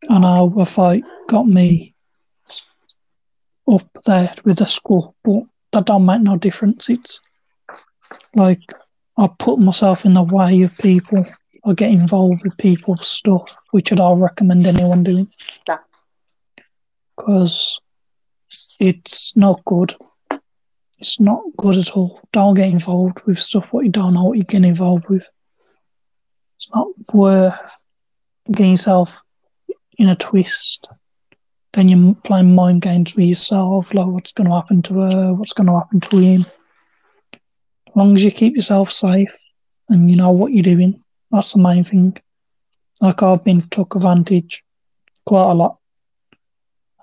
and 0.10 0.26
I 0.26 0.38
know 0.38 0.54
a 0.60 0.66
fight 0.66 1.04
got 1.28 1.48
me 1.48 1.94
up 3.70 3.88
there 4.06 4.34
with 4.46 4.60
the 4.60 4.66
school, 4.66 5.16
but 5.24 5.44
that 5.74 5.86
don't 5.86 6.06
make 6.06 6.22
no 6.22 6.38
difference. 6.38 6.90
It's 6.90 7.20
like 8.34 8.62
I 9.18 9.28
put 9.40 9.60
myself 9.60 10.06
in 10.06 10.14
the 10.14 10.24
way 10.24 10.62
of 10.62 10.78
people. 10.78 11.26
I 11.66 11.74
get 11.74 11.92
involved 11.92 12.42
with 12.44 12.58
people's 12.58 13.08
stuff, 13.08 13.54
which 13.72 13.92
I 13.92 13.96
don't 13.96 14.22
recommend 14.22 14.66
anyone 14.66 15.04
doing. 15.04 15.28
Because 17.18 17.80
it's 18.80 19.36
not 19.36 19.64
good. 19.66 19.94
It's 21.00 21.20
not 21.20 21.44
good 21.58 21.78
at 21.78 21.92
all. 21.92 22.20
Don't 22.32 22.56
get 22.56 22.70
involved 22.70 23.22
with 23.26 23.38
stuff 23.38 23.72
what 23.72 23.86
you 23.86 23.92
don't 23.92 24.16
know 24.16 24.26
what 24.26 24.38
you 24.38 24.44
get 24.44 24.66
involved 24.66 25.08
with. 25.10 25.30
It's 26.58 26.70
not 26.74 26.88
worth 27.14 27.60
getting 28.52 28.72
yourself 28.72 29.16
in 29.98 30.10
a 30.10 30.16
twist. 30.16 30.90
Then 31.74 31.88
you're 31.88 32.16
playing 32.16 32.56
mind 32.56 32.82
games 32.82 33.16
with 33.16 33.28
yourself, 33.28 33.94
like 33.94 34.08
what's 34.08 34.32
going 34.32 34.50
to 34.50 34.56
happen 34.56 34.82
to 34.84 35.00
her, 35.02 35.34
what's 35.36 35.54
going 35.54 35.68
to 35.68 35.74
happen 35.78 36.00
to 36.00 36.18
him. 36.18 36.46
As 37.34 37.96
long 37.96 38.16
as 38.16 38.24
you 38.24 38.32
keep 38.32 38.56
yourself 38.56 38.92
safe 38.92 39.36
and 39.90 40.10
you 40.10 40.18
know 40.18 40.32
what 40.32 40.52
you're 40.52 40.64
doing, 40.64 41.04
that's 41.30 41.54
the 41.54 41.60
main 41.60 41.84
thing. 41.84 42.18
Like 43.02 43.22
I've 43.22 43.44
been 43.44 43.62
took 43.70 43.94
advantage 43.94 44.64
quite 45.26 45.52
a 45.52 45.54
lot. 45.54 45.78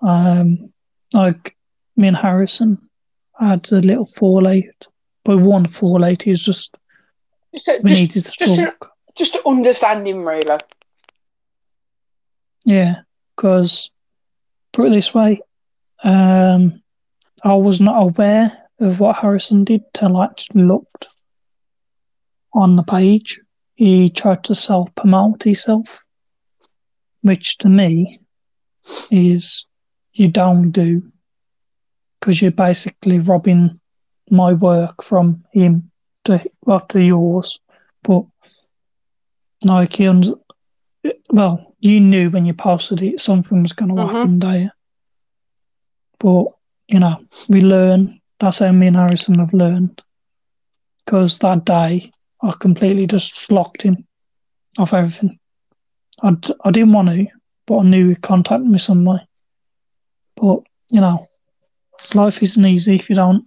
Um, 0.02 0.72
like 1.12 1.56
me 1.96 2.08
and 2.08 2.16
Harrison 2.16 2.83
had 3.38 3.70
a 3.72 3.80
little 3.80 4.06
fallout, 4.06 4.88
but 5.24 5.38
one 5.38 5.66
fallout 5.66 6.26
is 6.26 6.42
just 6.44 6.76
Just, 7.52 7.66
to, 7.66 7.80
we 7.82 7.90
just, 7.90 8.00
needed 8.00 8.24
to 8.24 8.32
just, 8.38 8.56
talk. 8.60 8.92
just 9.16 9.32
to 9.34 9.48
understand 9.48 10.06
him, 10.06 10.24
really. 10.26 10.58
Yeah, 12.64 13.00
because 13.36 13.90
put 14.72 14.86
it 14.86 14.90
this 14.90 15.12
way, 15.14 15.40
um, 16.02 16.82
I 17.42 17.54
was 17.54 17.80
not 17.80 18.00
aware 18.00 18.56
of 18.80 19.00
what 19.00 19.16
Harrison 19.16 19.64
did 19.64 19.82
till 19.92 20.16
I 20.16 20.24
actually 20.26 20.62
looked 20.62 21.08
on 22.52 22.76
the 22.76 22.82
page. 22.82 23.40
He 23.74 24.08
tried 24.10 24.44
to 24.44 24.54
self 24.54 24.94
promote 24.94 25.42
himself, 25.42 26.04
which 27.22 27.58
to 27.58 27.68
me 27.68 28.20
is 29.10 29.66
you 30.12 30.28
don't 30.28 30.70
do 30.70 31.02
because 32.24 32.40
you're 32.40 32.52
basically 32.52 33.18
robbing 33.18 33.78
my 34.30 34.54
work 34.54 35.04
from 35.04 35.44
him 35.52 35.90
to 36.24 36.40
well 36.64 36.80
to 36.80 37.02
yours. 37.02 37.60
But 38.02 38.24
like 39.62 39.92
he 39.96 40.08
under, 40.08 40.32
well, 41.30 41.74
you 41.80 42.00
knew 42.00 42.30
when 42.30 42.46
you 42.46 42.54
posted 42.54 43.02
it 43.02 43.20
something 43.20 43.62
was 43.62 43.74
going 43.74 43.94
to 43.94 44.02
Mhm. 44.02 44.08
happen 44.12 44.38
there. 44.38 44.72
But 46.18 46.46
you 46.88 46.98
know, 47.00 47.26
we 47.50 47.60
learn. 47.60 48.20
That's 48.40 48.58
how 48.60 48.72
me 48.72 48.86
and 48.86 48.96
Harrison 48.96 49.38
have 49.38 49.52
learned. 49.52 50.02
Because 51.04 51.38
that 51.40 51.66
day, 51.66 52.10
I 52.42 52.52
completely 52.58 53.06
just 53.06 53.48
blocked 53.48 53.82
him 53.82 54.06
off 54.78 54.94
everything. 54.94 55.38
I, 56.22 56.30
d- 56.32 56.54
I 56.64 56.70
didn't 56.70 56.92
want 56.94 57.10
to, 57.10 57.26
but 57.66 57.78
I 57.80 57.82
knew 57.84 58.08
he'd 58.08 58.22
contact 58.22 58.64
me 58.64 58.78
some 58.78 59.04
way. 59.04 59.18
But 60.36 60.60
you 60.90 61.00
know, 61.02 61.26
life 62.12 62.42
isn't 62.42 62.64
easy 62.64 62.96
if 62.96 63.08
you 63.08 63.14
don't 63.16 63.44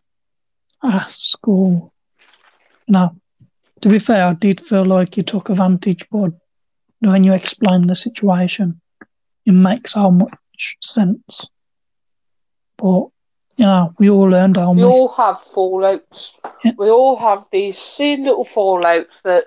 ask 0.83 1.45
or 1.47 1.91
you 2.87 2.91
know. 2.93 3.15
To 3.81 3.89
be 3.89 3.99
fair, 3.99 4.25
I 4.25 4.33
did 4.33 4.59
feel 4.61 4.85
like 4.85 5.17
you 5.17 5.23
took 5.23 5.49
advantage, 5.49 6.05
but 6.09 6.31
when 6.99 7.23
you 7.23 7.33
explain 7.33 7.85
the 7.87 7.95
situation, 7.95 8.79
it 9.45 9.51
makes 9.51 9.93
so 9.93 10.09
much 10.09 10.77
sense. 10.81 11.47
But 12.77 13.07
you 13.57 13.65
know, 13.65 13.93
we 13.99 14.09
all 14.09 14.29
learned, 14.29 14.55
don't 14.55 14.77
We 14.77 14.83
we? 14.83 14.83
all 14.83 15.09
have 15.09 15.37
fallouts. 15.37 16.35
Yeah. 16.63 16.71
We 16.77 16.89
all 16.89 17.15
have 17.17 17.45
these 17.51 17.77
silly 17.77 18.23
little 18.23 18.45
fallouts 18.45 19.21
that 19.23 19.45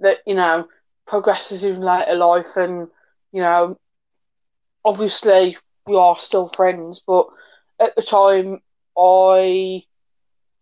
that 0.00 0.18
you 0.26 0.34
know 0.34 0.66
progresses 1.06 1.62
in 1.64 1.80
later 1.80 2.14
life, 2.14 2.56
and 2.56 2.88
you 3.32 3.40
know, 3.42 3.76
obviously 4.84 5.56
we 5.86 5.96
are 5.96 6.16
still 6.18 6.48
friends. 6.48 7.00
But 7.00 7.26
at 7.80 7.96
the 7.96 8.02
time, 8.02 8.60
I 8.98 9.82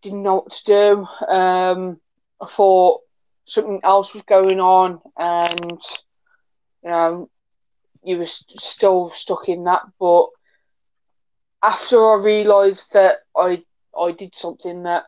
didn't 0.01 0.23
know 0.23 0.35
what 0.35 0.51
to 0.51 0.65
do. 0.65 1.07
Um, 1.27 1.99
I 2.41 2.45
thought 2.47 3.01
something 3.45 3.81
else 3.83 4.13
was 4.13 4.23
going 4.23 4.59
on, 4.59 5.01
and 5.17 5.81
you 6.83 6.89
know, 6.89 7.29
you 8.03 8.17
were 8.19 8.25
still 8.25 9.11
stuck 9.11 9.49
in 9.49 9.65
that. 9.65 9.83
But 9.99 10.27
after 11.61 11.97
I 11.97 12.21
realised 12.23 12.93
that 12.93 13.17
I 13.35 13.63
I 13.99 14.11
did 14.11 14.35
something 14.35 14.83
that 14.83 15.05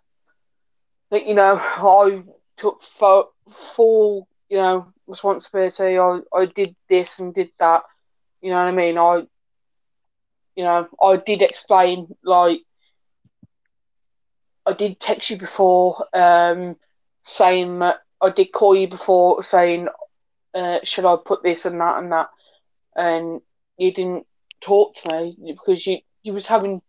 that 1.12 1.26
you 1.28 1.34
know 1.34 1.56
I 1.60 2.21
took 2.58 2.82
full, 2.82 4.28
you 4.50 4.58
know, 4.58 4.88
responsibility. 5.08 5.97
I, 5.97 6.19
I 6.34 6.45
did 6.45 6.76
this 6.89 7.19
and 7.19 7.34
did 7.34 7.52
that. 7.60 7.84
You 8.41 8.52
know 8.52 8.58
what 8.63 8.69
I 8.69 8.76
mean? 8.76 8.97
I, 8.97 9.24
you 10.62 10.67
know, 10.67 10.88
I 11.02 11.17
did 11.17 11.41
explain, 11.41 12.15
like, 12.24 12.60
I 14.63 14.74
did 14.74 15.00
text 15.00 15.32
you 15.32 15.38
before, 15.38 16.06
um, 16.13 16.76
saying 17.26 17.80
that 17.80 18.02
I 18.21 18.30
did 18.30 18.52
call 18.52 18.76
you 18.76 18.88
before 18.88 19.41
saying, 19.41 19.88
uh, 20.54 20.78
should 20.84 21.06
I 21.06 21.15
put 21.26 21.41
this 21.41 21.65
and 21.65 21.82
that 21.82 21.97
and 21.97 22.12
that, 22.12 22.30
and 22.95 23.41
you 23.78 23.91
didn't 23.91 24.28
talk 24.60 24.93
to 24.97 25.12
me 25.12 25.36
because 25.56 25.88
you 25.88 25.97
you 26.21 26.34
was 26.34 26.45
having 26.45 26.84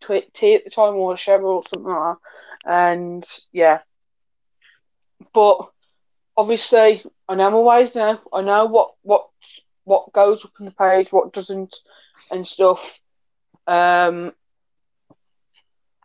tea 0.00 0.54
at 0.54 0.62
the 0.62 0.70
time 0.70 0.94
or 0.94 1.14
a 1.14 1.16
shower 1.16 1.42
or 1.42 1.64
something 1.66 1.90
like 1.90 2.16
that, 2.64 2.72
and 2.72 3.24
yeah. 3.52 3.80
But 5.34 5.68
obviously, 6.36 7.02
I 7.28 7.34
know 7.34 7.50
my 7.50 7.58
ways 7.58 7.96
now. 7.96 8.20
I 8.32 8.42
know 8.42 8.66
what 8.66 8.94
what 9.02 9.26
what 9.82 10.12
goes 10.12 10.44
up 10.44 10.52
in 10.60 10.66
the 10.66 10.70
page, 10.70 11.10
what 11.10 11.32
doesn't, 11.32 11.74
and 12.30 12.46
stuff. 12.46 13.00
Um, 13.66 14.32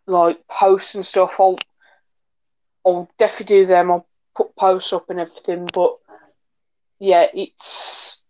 like 0.07 0.45
posts 0.47 0.95
and 0.95 1.05
stuff. 1.05 1.35
I'll 1.39 1.57
I'll 2.85 3.09
definitely 3.17 3.57
do 3.61 3.65
them. 3.65 3.91
I'll 3.91 4.07
put 4.35 4.55
posts 4.55 4.93
up 4.93 5.09
and 5.09 5.19
everything. 5.19 5.67
But 5.73 5.97
yeah, 6.99 7.27
it's 7.33 8.21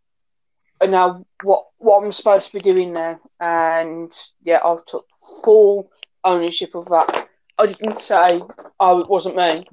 I 0.82 0.88
know 0.88 1.26
what 1.44 1.66
what 1.78 2.04
I'm 2.04 2.12
supposed 2.12 2.48
to 2.48 2.54
be 2.54 2.60
doing 2.60 2.94
now, 2.94 3.18
and 3.40 4.12
yeah, 4.44 4.60
I've 4.64 4.86
took 4.86 5.06
full 5.44 5.90
ownership 6.24 6.76
of 6.76 6.86
that. 6.90 7.28
I 7.58 7.68
didn't 7.68 8.00
say, 8.02 8.42
"Oh, 8.80 9.00
it 9.00 9.10
wasn't 9.10 9.36
me," 9.38 9.66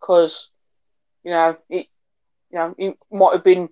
because 0.00 0.48
you 1.24 1.30
know 1.30 1.56
it. 1.68 1.86
You 2.50 2.58
know, 2.58 2.74
it 2.78 2.98
might 3.12 3.34
have 3.34 3.44
been, 3.44 3.62
you 3.62 3.68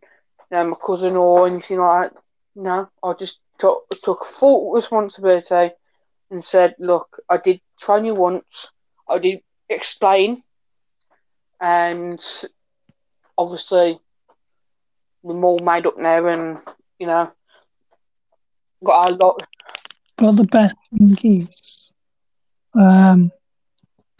know, 0.53 0.65
my 0.71 0.77
cousin 0.85 1.17
or 1.17 1.47
anything 1.47 1.79
like 1.79 2.13
that. 2.13 2.21
No, 2.57 2.89
I 3.03 3.13
just 3.15 3.41
took 3.59 3.85
took 4.03 4.25
full 4.25 4.73
responsibility 4.73 5.71
and 6.31 6.45
said, 6.45 6.75
"Look, 6.79 7.21
I 7.29 7.39
did 7.39 7.61
train 7.79 8.05
you 8.05 8.15
once. 8.15 8.71
I 9.09 9.19
did 9.19 9.43
explain, 9.69 10.43
and 11.61 12.21
obviously 13.37 13.99
we're 15.23 15.43
all 15.45 15.59
made 15.59 15.87
up 15.87 15.99
now, 15.99 16.27
and 16.27 16.59
you 16.99 17.07
know, 17.07 17.31
got 18.85 19.11
a 19.11 19.15
lot." 19.15 19.43
But 20.17 20.33
the 20.33 20.45
best 20.45 20.77
thing 20.91 21.47
is, 21.49 21.93
um, 22.75 23.31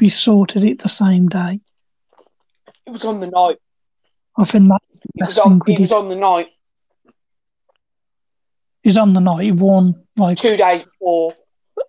we 0.01 0.09
sorted 0.09 0.65
it 0.65 0.79
the 0.79 0.89
same 0.89 1.29
day. 1.29 1.61
It 2.87 2.91
was 2.91 3.05
on 3.05 3.21
the 3.21 3.27
night. 3.27 3.59
I 4.37 4.45
think 4.45 4.69
that's 4.69 5.01
the 5.01 5.11
It 5.17 5.27
was 5.27 5.39
best 5.39 5.41
on. 5.41 5.59
thing 5.59 5.63
we 5.67 5.75
It 5.75 5.81
was 5.81 5.93
on 5.93 6.09
the 6.09 6.17
night. 6.17 6.49
Was 8.89 8.97
on 8.99 9.13
the 9.13 9.21
night, 9.21 9.45
He 9.45 9.53
won 9.53 10.03
like 10.17 10.39
Two 10.39 10.57
days 10.57 10.83
before, 10.83 11.33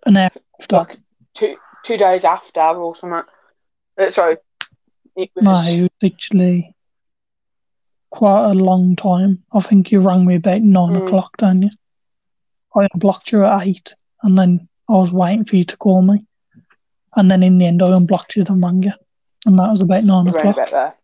an 0.05 0.17
hour 0.17 0.31
after. 0.59 0.75
like 0.75 0.97
two 1.33 1.55
two 1.85 1.95
days 1.95 2.25
after 2.25 2.59
or 2.61 2.93
something. 2.93 3.23
Uh, 3.97 4.11
sorry, 4.11 4.35
it 5.15 5.29
was. 5.33 5.43
No, 5.45 5.51
it 5.61 5.81
was 5.83 5.89
literally 6.01 6.75
quite 8.09 8.51
a 8.51 8.53
long 8.53 8.97
time. 8.97 9.43
I 9.53 9.61
think 9.61 9.91
you 9.93 10.01
rang 10.01 10.25
me 10.25 10.35
about 10.35 10.61
nine 10.61 10.91
Mm. 10.91 11.05
o'clock, 11.05 11.37
didn't 11.37 11.61
you? 11.63 11.69
I 12.75 12.87
unblocked 12.93 13.31
you 13.31 13.45
at 13.45 13.65
eight, 13.65 13.93
and 14.23 14.37
then 14.37 14.67
I 14.89 14.93
was 14.93 15.13
waiting 15.13 15.45
for 15.45 15.55
you 15.55 15.63
to 15.63 15.77
call 15.77 16.01
me. 16.01 16.19
And 17.15 17.31
then 17.31 17.43
in 17.43 17.57
the 17.59 17.65
end, 17.65 17.81
I 17.81 17.95
unblocked 17.95 18.35
you 18.35 18.43
and 18.47 18.61
rang 18.63 18.83
you. 18.83 18.91
And 19.45 19.57
that 19.57 19.69
was 19.69 19.79
about 19.81 20.03
nine 20.03 20.27
o'clock. 20.27 20.57
about 20.57 20.71
there. 20.71 20.95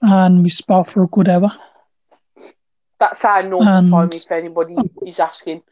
And 0.00 0.42
we 0.42 0.48
spoke 0.48 0.86
for 0.86 1.02
a 1.02 1.08
good 1.08 1.28
hour. 1.28 1.50
That's 2.98 3.24
our 3.24 3.42
normal 3.42 3.78
And- 3.78 3.88
time. 3.90 4.10
If 4.12 4.30
anybody 4.30 4.76
is 5.06 5.20
asking, 5.20 5.62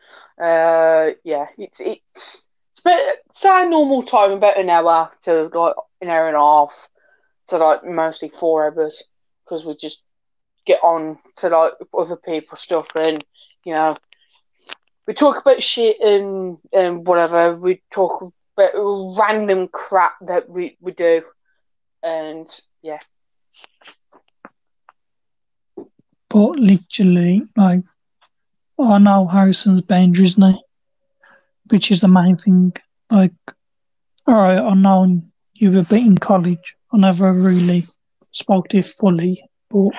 uh, 0.41 1.11
yeah, 1.25 1.47
it's 1.59 1.81
it's 1.81 2.45
it's, 2.73 2.81
about, 2.81 3.01
it's 3.31 3.45
our 3.45 3.69
normal 3.69 4.03
time, 4.03 4.33
about 4.33 4.59
an 4.59 4.71
hour 4.71 5.11
to 5.25 5.51
like 5.53 5.75
an 6.01 6.11
hour 6.11 6.29
and 6.29 6.37
a 6.37 6.41
half 6.41 6.89
to 7.49 7.59
like 7.59 7.85
mostly 7.85 8.29
four 8.29 8.67
hours 8.67 9.03
because 9.45 9.65
we 9.65 9.75
just 9.77 10.03
get 10.65 10.81
on 10.83 11.17
to 11.37 11.49
like 11.49 11.73
other 11.97 12.17
people's 12.17 12.61
stuff 12.61 12.89
and 12.97 13.25
you 13.65 13.73
know 13.73 13.97
we 15.07 15.15
talk 15.15 15.41
about 15.41 15.62
shit 15.62 16.01
and 16.01 16.59
and 16.73 17.07
whatever. 17.07 17.55
We 17.57 17.83
talk 17.91 18.33
about 18.57 19.17
random 19.19 19.69
crap 19.69 20.15
that 20.23 20.49
we 20.49 20.77
we 20.81 20.93
do, 20.93 21.23
and 22.03 22.49
yeah, 22.83 22.99
But 26.37 26.59
literally, 26.59 27.44
like, 27.57 27.81
I 28.79 28.99
know 28.99 29.27
Harrison's 29.27 29.81
boundaries 29.81 30.37
now, 30.37 30.61
which 31.70 31.90
is 31.90 32.03
the 32.03 32.09
main 32.09 32.37
thing. 32.37 32.75
Like, 33.11 33.33
alright, 34.29 34.59
I 34.59 34.75
know 34.75 35.22
you 35.55 35.72
were 35.72 35.83
bit 35.83 36.05
in 36.05 36.18
college. 36.18 36.77
I 36.92 36.99
never 36.99 37.33
really 37.33 37.87
spoke 38.33 38.68
to 38.68 38.77
you 38.77 38.83
fully, 38.83 39.49
but 39.70 39.92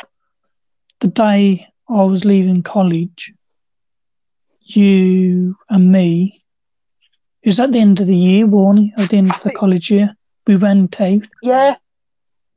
the 1.00 1.08
day 1.08 1.65
I 1.89 2.04
was 2.04 2.23
leaving 2.23 2.62
college, 2.62 3.34
you 4.62 5.58
and 5.71 5.91
me, 5.91 6.43
it 7.41 7.47
was 7.50 7.60
at 7.60 7.71
the 7.71 7.80
end 7.80 8.00
of 8.00 8.06
the 8.06 8.15
year, 8.15 8.45
wasn't? 8.45 8.91
At 9.00 9.10
the 9.10 9.17
end 9.17 9.32
of 9.32 9.41
the 9.41 9.54
college 9.54 9.89
year, 9.89 10.15
we 10.45 10.56
went 10.56 11.02
out, 11.02 11.23
yeah. 11.41 11.78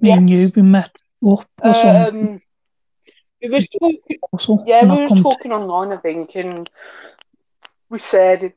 me 0.01 0.11
and 0.11 0.29
you, 0.29 0.51
we 0.55 0.61
met 0.61 0.95
up 1.27 1.49
or 1.63 1.75
something. 1.75 2.29
Um, 2.29 2.43
Um, 3.43 3.51
we 3.51 3.55
was 3.57 3.69
talking. 3.69 4.19
Also, 4.33 4.59
Yeah, 4.65 4.85
we 4.85 5.01
were 5.03 5.11
talking 5.11 5.53
online, 5.53 5.93
I 5.93 5.97
think, 6.01 6.35
and 6.37 6.69
we 7.91 7.99
said, 7.99 8.53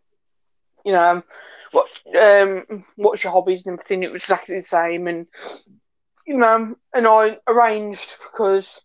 you 0.83 0.91
know, 0.93 1.23
what 1.71 1.87
um, 2.19 2.83
what's 2.95 3.23
your 3.23 3.33
hobbies 3.33 3.65
and 3.65 3.73
everything. 3.73 4.03
It 4.03 4.11
was 4.11 4.21
exactly 4.23 4.55
the 4.55 4.63
same, 4.63 5.07
and 5.07 5.27
you 6.25 6.37
know, 6.37 6.75
and 6.93 7.07
I 7.07 7.39
arranged 7.47 8.15
because 8.21 8.81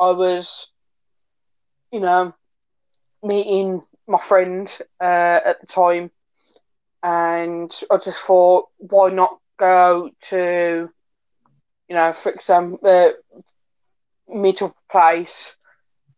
I 0.00 0.10
was, 0.12 0.72
you 1.92 2.00
know, 2.00 2.34
meeting 3.22 3.82
my 4.06 4.18
friend 4.18 4.68
uh, 5.00 5.40
at 5.44 5.60
the 5.60 5.66
time, 5.66 6.10
and 7.02 7.72
I 7.90 7.96
just 7.98 8.22
thought, 8.24 8.66
why 8.78 9.10
not 9.10 9.38
go 9.58 10.10
to, 10.30 10.88
you 11.88 11.94
know, 11.96 12.12
for 12.12 12.30
example, 12.32 12.78
uh, 12.88 13.10
meet 14.28 14.62
up 14.62 14.74
place 14.90 15.54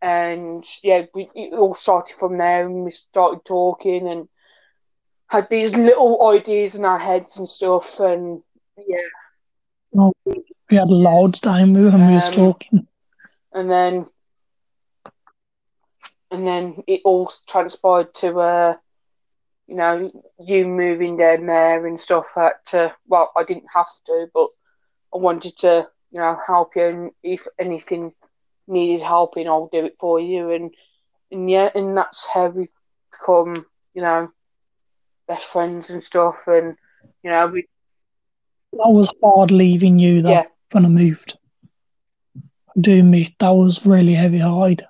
and 0.01 0.64
yeah, 0.83 1.07
we, 1.14 1.29
it 1.35 1.53
all 1.55 1.75
started 1.75 2.14
from 2.14 2.37
there, 2.37 2.66
and 2.66 2.85
we 2.85 2.90
started 2.90 3.44
talking 3.44 4.07
and 4.09 4.29
had 5.27 5.49
these 5.51 5.75
little 5.75 6.29
ideas 6.29 6.77
in 6.77 6.85
our 6.85 6.99
heads 6.99 7.38
and 7.38 7.49
stuff, 7.49 7.99
and 8.01 8.40
yeah, 8.87 10.11
we 10.71 10.77
had 10.77 10.88
loads 10.88 11.38
of 11.38 11.42
time 11.42 11.73
when 11.73 11.85
we 12.09 12.14
was 12.14 12.29
Um, 12.29 12.35
talking. 12.35 12.87
and 13.53 13.71
then 13.71 14.07
and 16.31 16.47
then 16.47 16.83
it 16.87 17.01
all 17.05 17.33
transpired 17.49 18.14
to 18.14 18.38
uh, 18.38 18.77
you 19.66 19.75
know, 19.75 20.11
you 20.38 20.66
moving 20.66 21.16
down 21.16 21.47
there 21.47 21.87
and 21.87 21.99
stuff. 22.01 22.27
That 22.37 22.64
to 22.68 22.94
well, 23.07 23.33
I 23.37 23.44
didn't 23.44 23.66
have 23.75 23.88
to, 24.07 24.31
but 24.33 24.49
I 25.12 25.18
wanted 25.18 25.57
to, 25.59 25.88
you 26.11 26.21
know, 26.21 26.38
help 26.47 26.77
you, 26.77 26.83
and 26.83 27.11
if 27.23 27.47
anything 27.59 28.12
needed 28.66 29.03
helping, 29.03 29.49
I'll 29.49 29.68
do 29.73 29.85
it 29.85 29.97
for 29.99 30.21
you, 30.21 30.51
and 30.51 30.73
and 31.31 31.51
yeah, 31.51 31.71
and 31.75 31.97
that's 31.97 32.27
how 32.27 32.49
we 32.49 32.68
become, 33.12 33.64
you 33.94 34.03
know, 34.03 34.31
best 35.29 35.47
friends 35.47 35.91
and 35.91 36.03
stuff, 36.05 36.47
and 36.47 36.76
you 37.22 37.30
know, 37.30 37.47
we 37.49 37.66
That 38.72 38.91
was 38.91 39.12
hard 39.22 39.51
leaving 39.51 39.99
you 39.99 40.22
though 40.22 40.30
yeah, 40.30 40.45
when 40.72 40.85
I 40.85 40.89
moved. 40.89 41.37
I 42.76 42.80
do 42.80 42.99
admit 42.99 43.33
that 43.39 43.51
was 43.51 43.87
really 43.87 44.14
heavy 44.14 44.39
hide. 44.39 44.85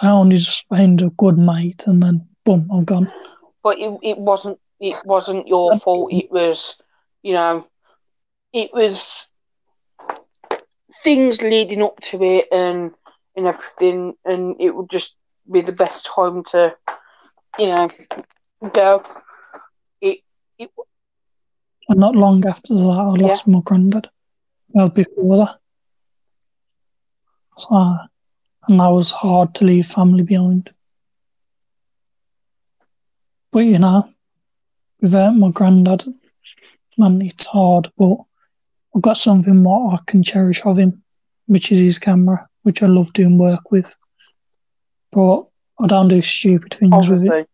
I 0.00 0.10
only 0.10 0.36
just 0.36 0.66
found 0.68 1.02
a 1.02 1.10
good 1.10 1.38
mate 1.38 1.86
and 1.86 2.02
then 2.02 2.26
boom, 2.44 2.68
I'm 2.72 2.84
gone. 2.84 3.12
but 3.62 3.78
it, 3.78 3.98
it 4.02 4.18
wasn't 4.18 4.58
it 4.80 4.96
wasn't 5.04 5.46
your 5.48 5.74
fault. 5.74 6.12
It 6.12 6.30
was, 6.30 6.80
you 7.22 7.32
know, 7.34 7.66
it 8.52 8.72
was 8.72 9.26
things 11.04 11.42
leading 11.42 11.82
up 11.82 12.00
to 12.00 12.22
it 12.24 12.48
and 12.52 12.92
and 13.36 13.46
everything, 13.46 14.14
and 14.24 14.56
it 14.60 14.74
would 14.74 14.90
just 14.90 15.16
be 15.50 15.62
the 15.62 15.72
best 15.72 16.06
time 16.06 16.44
to, 16.52 16.76
you 17.58 17.66
know, 17.66 17.90
go. 18.72 19.02
It 20.00 20.20
it 20.58 20.70
And 21.88 22.00
not 22.00 22.16
long 22.16 22.46
after 22.46 22.74
that 22.74 22.80
I 22.90 23.14
lost 23.14 23.46
my 23.48 23.60
granddad. 23.64 24.08
Well 24.74 24.88
before 24.88 25.38
that. 25.38 25.58
So 27.58 27.98
and 28.68 28.80
that 28.80 28.88
was 28.88 29.10
hard 29.10 29.54
to 29.56 29.64
leave 29.64 29.86
family 29.86 30.22
behind. 30.22 30.70
But 33.52 33.60
you 33.66 33.78
know, 33.78 34.08
without 35.00 35.36
my 35.36 35.50
granddad, 35.50 36.04
man, 36.98 37.22
it's 37.22 37.46
hard, 37.46 37.90
but 37.98 38.18
I've 38.94 39.02
got 39.02 39.16
something 39.16 39.62
more 39.62 39.94
I 39.94 39.98
can 40.06 40.22
cherish 40.22 40.64
of 40.64 40.78
him, 40.78 41.02
which 41.46 41.72
is 41.72 41.78
his 41.78 41.98
camera, 41.98 42.48
which 42.62 42.82
I 42.82 42.86
love 42.86 43.12
doing 43.12 43.38
work 43.38 43.70
with. 43.70 43.94
But 45.10 45.44
I 45.80 45.86
don't 45.86 46.08
do 46.08 46.22
stupid 46.22 46.74
things 46.74 46.92
Obviously. 46.92 47.28
with 47.28 47.38
it. 47.40 47.50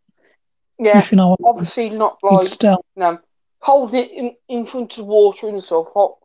Yeah. 0.78 0.99
If 0.99 1.12
you 1.12 1.16
know 1.16 1.30
what 1.30 1.41
I 1.41 1.43
mean. 1.43 1.51
Obviously 1.51 1.91
not 1.91 2.18
like 2.22 2.47
still, 2.47 2.84
no, 2.97 3.18
holding 3.61 4.05
it 4.05 4.11
in, 4.11 4.34
in 4.49 4.66
front 4.66 4.97
of 4.99 5.07
water 5.07 5.49
and 5.49 5.62
stuff. 5.62 5.88
What, 5.93 6.16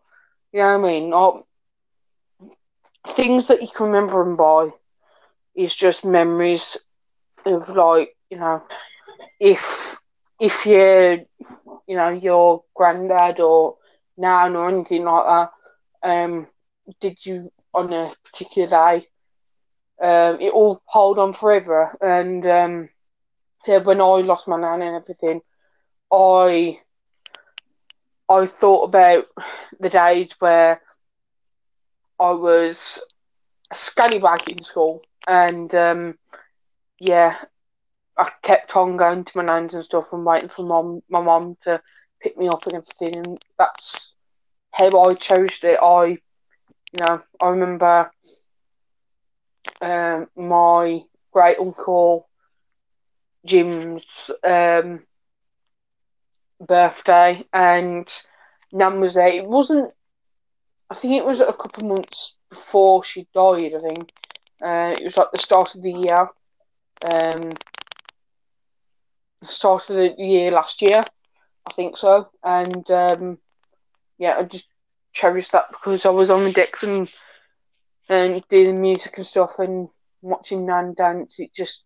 you 0.53 0.59
know 0.59 0.78
what 0.80 0.88
I 0.88 0.91
mean? 0.91 1.09
Not, 1.09 1.45
things 3.07 3.47
that 3.47 3.61
you 3.61 3.68
can 3.68 3.88
remember 3.88 4.24
and 4.24 4.38
buy 4.38 4.70
is 5.55 5.76
just 5.76 6.05
memories 6.05 6.78
of 7.45 7.70
like 7.70 8.16
you 8.30 8.38
know, 8.38 8.66
if 9.39 9.97
if 10.39 10.66
you 10.66 11.26
you 11.88 11.95
know 11.95 12.09
your 12.09 12.63
granddad 12.74 13.39
or 13.39 13.76
nan 14.18 14.55
or 14.55 14.70
anything 14.70 15.03
like 15.05 15.26
that, 15.26 15.51
um, 16.03 16.47
did 16.99 17.26
you 17.26 17.51
on 17.74 17.91
a 17.93 18.13
particular 18.26 18.68
day, 18.68 19.07
um, 20.01 20.39
it 20.39 20.51
all 20.53 20.82
hold 20.86 21.20
on 21.20 21.34
forever. 21.34 21.95
And 22.01 22.45
um, 22.45 22.89
yeah, 23.68 23.80
when 23.80 24.01
I 24.01 24.05
lost 24.22 24.47
my 24.47 24.59
nan 24.59 24.82
and 24.82 24.95
everything, 24.95 25.41
I 26.11 26.80
I 28.30 28.45
thought 28.45 28.84
about 28.86 29.26
the 29.80 29.89
days 29.89 30.34
where 30.39 30.82
I 32.20 32.32
was 32.32 33.01
a 33.72 33.76
scallywag 33.76 34.49
in 34.49 34.59
school, 34.59 35.01
and 35.28 35.74
um, 35.76 36.18
yeah, 36.99 37.36
I 38.18 38.32
kept 38.41 38.76
on 38.76 38.97
going 38.97 39.26
to 39.26 39.38
my 39.38 39.43
nan's 39.43 39.74
and 39.74 39.84
stuff 39.84 40.11
and 40.11 40.26
waiting 40.26 40.49
for 40.49 40.63
mom, 40.66 41.01
my 41.09 41.22
mom 41.22 41.57
to 41.63 41.82
pick 42.26 42.44
me 42.44 42.50
up 42.54 42.68
and 42.68 42.86
everything, 42.86 43.40
that's 43.60 44.16
how 44.74 45.00
I 45.10 45.16
chose 45.16 45.64
it. 45.64 45.80
I, 45.82 46.06
you 46.94 47.00
know, 47.02 47.22
I 47.42 47.50
remember 47.50 48.12
um, 49.82 50.28
my 50.36 51.02
great 51.32 51.60
uncle 51.60 52.28
Jim's 53.46 54.32
um, 54.44 55.06
birthday, 56.60 57.46
and 57.54 58.08
Nan 58.72 59.00
was 59.02 59.16
there. 59.16 59.28
It 59.28 59.46
wasn't. 59.48 59.94
I 60.92 60.96
think 60.96 61.14
it 61.16 61.26
was 61.26 61.42
a 61.42 61.54
couple 61.54 61.86
months 61.88 62.38
before 62.50 63.04
she 63.04 63.28
died. 63.34 63.74
I 63.76 63.82
think 63.88 64.12
uh, 64.64 64.96
it 65.00 65.06
was 65.06 65.18
like 65.18 65.32
the 65.32 65.40
start 65.40 65.76
of 65.76 65.82
the 65.84 65.92
year. 65.94 66.30
Um, 67.12 67.54
start 69.44 69.90
of 69.90 69.96
the 69.98 70.16
year 70.18 70.52
last 70.52 70.82
year, 70.82 71.06
I 71.68 71.74
think 71.74 71.97
so. 71.97 72.30
And 72.43 72.89
um, 72.91 73.38
yeah, 74.18 74.38
I 74.38 74.43
just 74.43 74.70
cherish 75.13 75.49
that 75.49 75.70
because 75.72 76.05
I 76.05 76.09
was 76.09 76.30
on 76.30 76.43
the 76.43 76.51
decks 76.51 76.84
and 76.84 77.11
and 78.09 78.47
doing 78.49 78.82
music 78.82 79.18
and 79.18 79.26
stuff 79.26 79.59
and 79.59 79.89
watching 80.22 80.66
Nan 80.66 80.93
dance. 80.93 81.39
It 81.39 81.53
just 81.53 81.86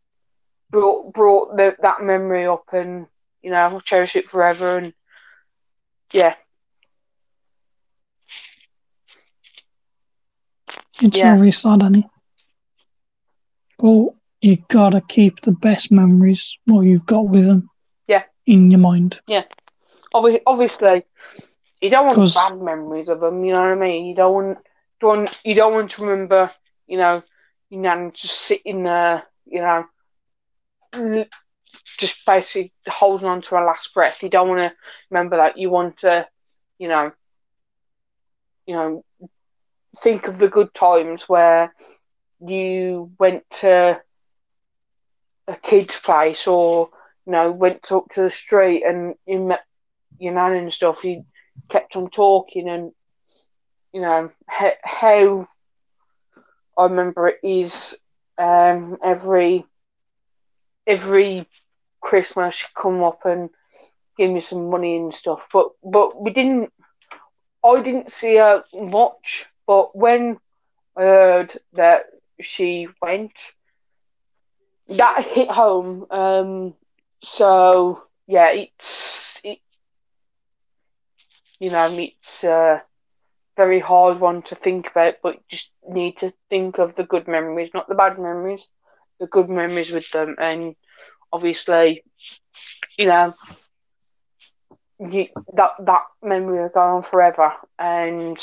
brought 0.70 1.14
brought 1.14 1.56
the, 1.58 1.76
that 1.82 2.02
memory 2.02 2.46
up, 2.46 2.66
and 2.74 3.08
you 3.42 3.52
know 3.52 3.58
I'll 3.58 3.82
cherish 3.82 4.16
it 4.16 4.30
forever. 4.30 4.78
And 4.78 4.94
yeah, 6.12 6.36
it's 11.02 11.18
Yeah. 11.18 11.36
very 11.36 11.52
sad, 11.52 11.84
Annie. 11.84 12.08
But 13.78 14.10
you 14.42 14.58
gotta 14.68 15.02
keep 15.02 15.42
the 15.42 15.52
best 15.52 15.92
memories 15.92 16.58
what 16.66 16.82
you've 16.82 17.06
got 17.06 17.30
with 17.30 17.46
them. 17.46 17.70
Yeah. 18.08 18.24
In 18.46 18.72
your 18.72 18.80
mind. 18.80 19.22
Obvi- 19.30 19.46
obviously, 20.14 21.06
you 21.82 21.90
don't 21.90 22.08
want 22.08 22.16
'Cause- 22.16 22.36
bad 22.36 22.60
memories 22.62 23.10
of 23.10 23.20
them. 23.20 23.44
You 23.44 23.54
know 23.54 23.62
what 23.62 23.72
I 23.72 23.76
mean? 23.76 24.06
You 24.06 24.16
don't 24.16 24.34
want, 24.34 24.58
don't 25.00 25.18
want, 25.20 25.40
you 25.44 25.56
don't 25.56 25.74
want 25.74 25.92
to 25.92 26.06
remember, 26.06 26.52
you 26.88 26.98
know, 26.98 27.24
your 27.70 27.82
nan 27.82 28.12
just 28.14 28.36
sitting 28.42 28.84
there, 28.84 29.24
you 29.46 29.62
know, 29.62 29.86
just 31.98 32.26
basically 32.26 32.74
holding 32.88 33.28
on 33.28 33.42
to 33.42 33.56
her 33.56 33.66
last 33.66 33.94
breath. 33.94 34.24
You 34.24 34.30
don't 34.30 34.50
want 34.50 34.62
to 34.62 34.76
remember 35.10 35.38
that. 35.38 35.58
You 35.58 35.70
want 35.70 36.00
to, 36.00 36.28
you 36.78 36.88
know, 36.88 37.12
you 38.66 38.76
know, 38.76 39.04
think 40.02 40.28
of 40.28 40.38
the 40.38 40.48
good 40.48 40.74
times 40.74 41.28
where 41.28 41.74
you 42.40 43.12
went 43.20 43.44
to 43.50 44.02
a 45.48 45.56
kid's 45.56 46.00
place 46.00 46.48
or 46.48 46.90
you 47.26 47.32
know 47.32 47.52
went 47.52 47.92
up 47.92 48.06
to 48.10 48.22
the 48.22 48.30
street 48.30 48.84
and 48.86 49.16
you 49.26 49.40
met 49.40 49.62
your 50.20 50.34
nan 50.34 50.54
and 50.54 50.74
stuff. 50.74 51.04
You 51.04 51.26
kept 51.70 51.96
on 51.96 52.10
talking 52.10 52.70
and 52.70 52.92
you 53.94 54.02
know 54.02 54.32
how, 54.48 54.72
how 54.84 55.48
I 56.78 56.84
remember 56.86 57.28
it 57.28 57.40
is 57.44 57.98
um, 58.38 58.98
every 59.04 59.66
every 60.88 61.48
Christmas 62.02 62.56
she'd 62.56 62.74
come 62.76 63.04
up 63.04 63.26
and 63.26 63.50
give 64.18 64.32
me 64.32 64.42
some 64.42 64.70
money 64.70 64.98
and 64.98 65.14
stuff. 65.14 65.50
But 65.54 65.70
but 65.84 66.22
we 66.22 66.32
didn't. 66.32 66.72
I 67.64 67.82
didn't 67.82 68.12
see 68.12 68.36
her 68.36 68.64
much. 68.74 69.48
But 69.68 69.96
when 69.96 70.38
I 70.98 71.02
heard 71.04 71.54
that 71.74 72.06
she 72.42 72.88
went, 73.02 73.34
that 74.90 75.26
hit 75.26 75.50
home. 75.50 76.06
Um, 76.10 76.74
so 77.22 78.04
yeah, 78.28 78.52
it's 78.52 79.40
it, 79.44 79.60
you 81.60 81.70
know 81.72 81.88
it's 81.92 82.44
a 82.44 82.82
very 83.58 83.80
hard 83.80 84.20
one 84.20 84.42
to 84.44 84.56
think 84.56 84.90
about, 84.92 85.16
but 85.24 85.36
you 85.36 85.42
just 85.50 85.72
need 85.88 86.18
to 86.18 86.34
think 86.50 86.80
of 86.80 86.96
the 86.96 87.04
good 87.04 87.28
memories, 87.28 87.72
not 87.74 87.88
the 87.88 87.96
bad 87.96 88.18
memories, 88.18 88.70
the 89.20 89.28
good 89.28 89.50
memories 89.50 89.92
with 89.92 90.10
them, 90.12 90.36
and 90.40 90.76
obviously, 91.32 92.04
you 92.98 93.06
know, 93.08 93.34
you, 95.00 95.28
that 95.54 95.72
that 95.80 96.04
memory 96.22 96.62
will 96.62 96.70
go 96.70 96.82
on 96.82 97.02
forever, 97.02 97.52
and 97.78 98.38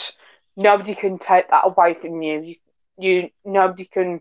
nobody 0.56 0.94
can 0.94 1.18
take 1.18 1.48
that 1.50 1.64
away 1.66 1.94
from 1.94 2.22
you. 2.22 2.40
You, 2.42 2.54
you 2.98 3.28
nobody 3.44 3.84
can 3.86 4.20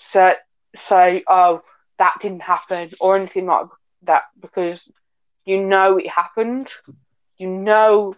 say, 0.00 0.34
say, 0.76 1.24
oh, 1.28 1.62
that 1.98 2.14
didn't 2.20 2.42
happen 2.42 2.90
or 3.00 3.16
anything 3.16 3.46
like 3.46 3.66
that 4.02 4.24
because 4.40 4.88
you 5.44 5.62
know 5.64 5.96
it 5.98 6.08
happened. 6.08 6.68
You 7.38 7.48
know, 7.48 8.14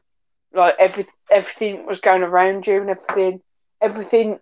like 0.54 0.74
every 0.78 1.06
everything 1.30 1.86
was 1.86 2.00
going 2.00 2.22
around 2.22 2.66
you 2.66 2.80
and 2.80 2.90
everything, 2.90 3.40
everything 3.80 4.38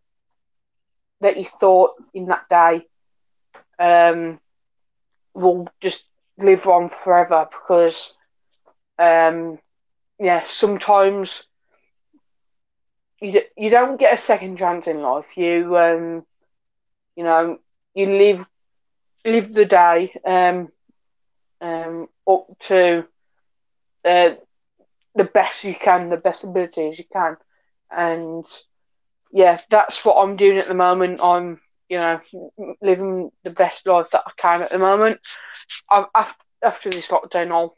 that 1.21 1.37
you 1.37 1.45
thought 1.45 1.93
in 2.15 2.27
that 2.27 2.49
day, 2.49 2.87
um, 3.79 4.39
will 5.35 5.69
just 5.81 6.07
live 6.39 6.67
on 6.67 6.89
forever 6.89 7.47
because, 7.51 8.15
um, 8.99 9.59
yeah, 10.19 10.45
sometimes 10.49 11.47
you 13.21 13.33
d- 13.33 13.49
you 13.57 13.71
don't 13.71 13.99
get 13.99 14.15
a 14.15 14.17
second 14.17 14.57
chance 14.59 14.87
in 14.87 15.01
life. 15.03 15.37
You 15.37 15.77
um, 15.77 16.25
you 17.17 17.25
know, 17.25 17.59
you 17.95 18.07
live 18.07 18.47
live 19.25 19.53
the 19.53 19.65
day 19.67 20.13
um, 20.27 20.69
um, 21.61 22.09
up 22.29 22.47
to 22.61 23.05
uh, 24.05 24.31
the 25.15 25.25
best 25.25 25.65
you 25.65 25.75
can, 25.75 26.09
the 26.11 26.17
best 26.17 26.45
abilities 26.45 26.99
you 26.99 27.05
can, 27.13 27.37
and 27.91 28.47
yeah, 29.33 29.61
that's 29.71 30.05
what 30.05 30.17
I'm 30.17 30.37
doing 30.37 30.59
at 30.59 30.69
the 30.69 30.75
moment. 30.75 31.21
I'm 31.23 31.61
you 31.89 31.99
know 31.99 32.21
living 32.81 33.31
the 33.45 33.51
best 33.51 33.87
life 33.87 34.07
that 34.13 34.23
I 34.27 34.31
can 34.37 34.63
at 34.63 34.71
the 34.71 34.79
moment. 34.79 35.21
I, 35.91 36.05
after 36.15 36.45
after 36.63 36.91
this 36.91 37.09
lockdown, 37.09 37.51
I'll 37.51 37.75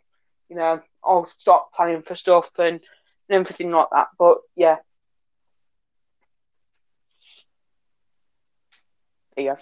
you 0.48 0.56
know 0.56 0.80
I'll 1.04 1.24
start 1.24 1.72
planning 1.74 2.02
for 2.02 2.14
stuff 2.14 2.50
and, 2.58 2.80
and 3.28 3.40
everything 3.40 3.70
like 3.70 3.88
that. 3.92 4.08
But 4.18 4.38
yeah. 4.56 4.76
Go. 9.36 9.56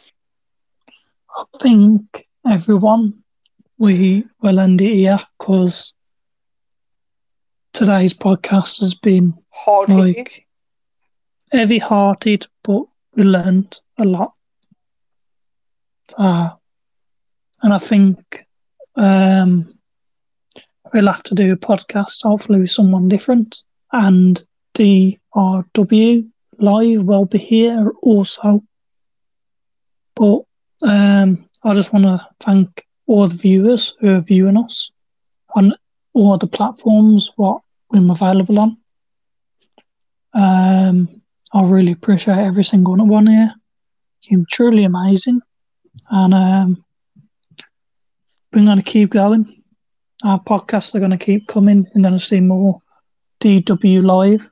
I 1.36 1.44
think 1.60 2.26
everyone 2.44 3.22
we 3.78 4.24
will 4.42 4.58
end 4.58 4.80
it 4.80 4.94
here 4.94 5.18
because 5.38 5.92
today's 7.72 8.14
podcast 8.14 8.80
has 8.80 8.94
been 8.94 9.34
Hard 9.50 9.88
like 9.88 10.46
heavy 11.52 11.78
hearted, 11.78 12.46
but 12.62 12.82
we 13.14 13.22
learned 13.24 13.78
a 13.98 14.04
lot. 14.04 14.32
Uh, 16.16 16.50
and 17.62 17.72
I 17.72 17.78
think 17.78 18.46
um, 18.96 19.74
we'll 20.92 21.06
have 21.06 21.22
to 21.24 21.34
do 21.34 21.52
a 21.52 21.56
podcast, 21.56 22.22
hopefully 22.22 22.60
with 22.60 22.70
someone 22.70 23.08
different. 23.08 23.62
And 23.92 24.42
DRW 24.74 26.30
Live 26.58 27.02
will 27.04 27.24
be 27.24 27.38
here 27.38 27.92
also. 28.02 28.62
But 30.14 30.40
um, 30.82 31.48
I 31.64 31.74
just 31.74 31.92
want 31.92 32.04
to 32.04 32.26
thank 32.40 32.86
all 33.06 33.28
the 33.28 33.36
viewers 33.36 33.94
who 34.00 34.14
are 34.14 34.20
viewing 34.20 34.56
us 34.56 34.90
on 35.54 35.74
all 36.12 36.38
the 36.38 36.46
platforms 36.46 37.30
what 37.36 37.62
we're 37.90 38.12
available 38.12 38.58
on. 38.58 38.76
Um, 40.32 41.22
I 41.52 41.64
really 41.64 41.92
appreciate 41.92 42.38
every 42.38 42.64
single 42.64 42.96
one 42.96 43.26
here. 43.26 43.52
You're 44.22 44.44
truly 44.50 44.84
amazing, 44.84 45.40
and 46.10 46.34
um, 46.34 46.84
we're 48.52 48.64
going 48.64 48.78
to 48.78 48.84
keep 48.84 49.10
going. 49.10 49.62
Our 50.24 50.40
podcasts 50.40 50.94
are 50.94 51.00
going 51.00 51.10
to 51.10 51.18
keep 51.18 51.48
coming. 51.48 51.86
We're 51.94 52.02
going 52.02 52.18
to 52.18 52.24
see 52.24 52.40
more 52.40 52.78
DW 53.40 54.04
live, 54.04 54.48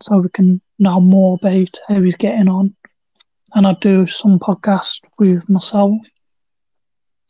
so 0.00 0.18
we 0.18 0.28
can 0.28 0.60
know 0.78 1.00
more 1.00 1.38
about 1.40 1.78
how 1.88 2.00
he's 2.00 2.16
getting 2.16 2.48
on. 2.48 2.76
And 3.54 3.66
I 3.66 3.74
do 3.74 4.06
some 4.06 4.38
podcasts 4.38 5.00
with 5.18 5.48
myself, 5.48 5.92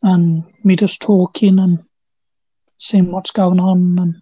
and 0.03 0.43
me 0.65 0.77
just 0.77 1.01
talking 1.01 1.59
and 1.59 1.79
seeing 2.83 3.11
what's 3.11 3.31
going 3.31 3.61
on, 3.61 3.99
and 3.99 4.15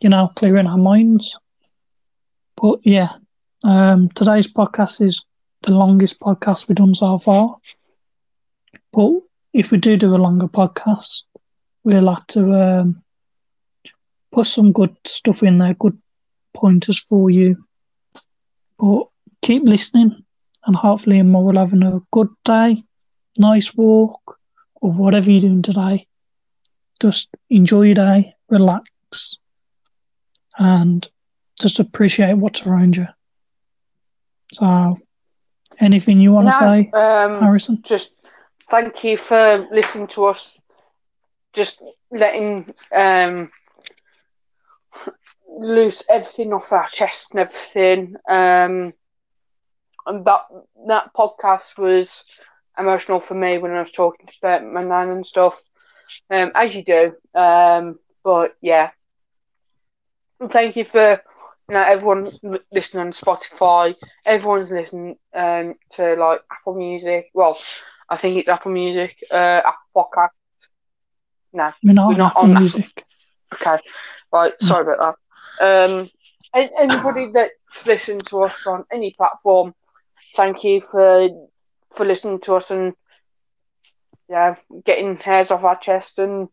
you 0.00 0.08
know, 0.08 0.32
clearing 0.36 0.66
our 0.66 0.78
minds. 0.78 1.38
But 2.56 2.80
yeah, 2.82 3.12
um, 3.64 4.08
today's 4.10 4.48
podcast 4.48 5.00
is 5.04 5.24
the 5.62 5.72
longest 5.72 6.18
podcast 6.20 6.68
we've 6.68 6.76
done 6.76 6.94
so 6.94 7.18
far. 7.18 7.56
But 8.92 9.12
if 9.52 9.70
we 9.70 9.78
do 9.78 9.96
do 9.96 10.14
a 10.14 10.16
longer 10.16 10.46
podcast, 10.46 11.22
we'll 11.84 12.12
have 12.14 12.26
to 12.28 12.52
um, 12.54 13.02
put 14.32 14.46
some 14.46 14.72
good 14.72 14.96
stuff 15.06 15.42
in 15.42 15.58
there, 15.58 15.74
good 15.74 15.98
pointers 16.54 16.98
for 16.98 17.28
you. 17.28 17.64
But 18.78 19.08
keep 19.42 19.62
listening, 19.64 20.24
and 20.64 20.76
hopefully, 20.76 21.22
we're 21.22 21.38
all 21.38 21.56
having 21.56 21.82
a 21.82 22.00
good 22.10 22.28
day, 22.44 22.82
nice 23.38 23.74
walk, 23.74 24.38
or 24.80 24.92
whatever 24.92 25.30
you're 25.30 25.40
doing 25.40 25.62
today. 25.62 26.05
Just 27.00 27.28
enjoy 27.50 27.82
your 27.82 27.94
day, 27.94 28.34
relax, 28.48 29.36
and 30.58 31.08
just 31.60 31.78
appreciate 31.80 32.34
what's 32.34 32.66
around 32.66 32.96
you. 32.96 33.06
So, 34.52 34.98
anything 35.80 36.20
you 36.20 36.32
want 36.32 36.46
to 36.48 36.52
say, 36.52 36.90
um, 36.92 37.40
Harrison? 37.40 37.82
Just 37.82 38.14
thank 38.70 39.04
you 39.04 39.16
for 39.16 39.66
listening 39.70 40.06
to 40.08 40.26
us. 40.26 40.58
Just 41.52 41.82
letting 42.10 42.72
um, 42.94 43.50
loose 45.58 46.02
everything 46.08 46.52
off 46.52 46.72
our 46.72 46.86
chest 46.88 47.32
and 47.32 47.40
everything. 47.40 48.16
Um, 48.28 48.92
and 50.06 50.24
that 50.24 50.40
that 50.86 51.12
podcast 51.14 51.78
was 51.78 52.24
emotional 52.78 53.20
for 53.20 53.34
me 53.34 53.58
when 53.58 53.72
I 53.72 53.80
was 53.80 53.92
talking 53.92 54.28
about 54.42 54.64
my 54.64 54.82
nan 54.82 55.10
and 55.10 55.26
stuff. 55.26 55.60
Um, 56.30 56.52
as 56.54 56.74
you 56.74 56.84
do. 56.84 57.12
Um, 57.34 57.98
but 58.24 58.54
yeah, 58.60 58.90
thank 60.48 60.76
you 60.76 60.84
for 60.84 61.20
you 61.68 61.74
know 61.74 61.82
everyone's 61.82 62.38
listening 62.72 63.06
on 63.06 63.12
Spotify. 63.12 63.94
Everyone's 64.24 64.70
listening 64.70 65.16
um, 65.34 65.74
to 65.92 66.14
like 66.14 66.40
Apple 66.50 66.74
Music. 66.74 67.30
Well, 67.34 67.58
I 68.08 68.16
think 68.16 68.36
it's 68.38 68.48
Apple 68.48 68.72
Music, 68.72 69.16
uh, 69.30 69.62
Apple 69.64 69.94
Podcast. 69.96 70.30
No, 71.52 71.72
we're 71.82 71.94
not, 71.94 72.08
we're 72.08 72.16
not 72.16 72.36
on 72.36 72.54
Music. 72.54 73.04
Apple. 73.52 73.76
Okay, 73.76 73.82
right. 74.32 74.52
Sorry 74.60 74.82
about 74.82 75.16
that. 75.60 75.88
Um, 75.88 76.10
anybody 76.78 77.30
that's 77.32 77.86
listened 77.86 78.26
to 78.26 78.42
us 78.44 78.66
on 78.66 78.84
any 78.92 79.12
platform, 79.12 79.74
thank 80.34 80.64
you 80.64 80.80
for 80.80 81.28
for 81.94 82.04
listening 82.04 82.40
to 82.40 82.54
us 82.56 82.70
and 82.70 82.94
yeah, 84.28 84.56
getting 84.84 85.16
hairs 85.16 85.50
off 85.50 85.64
our 85.64 85.78
chest 85.78 86.18
and 86.18 86.48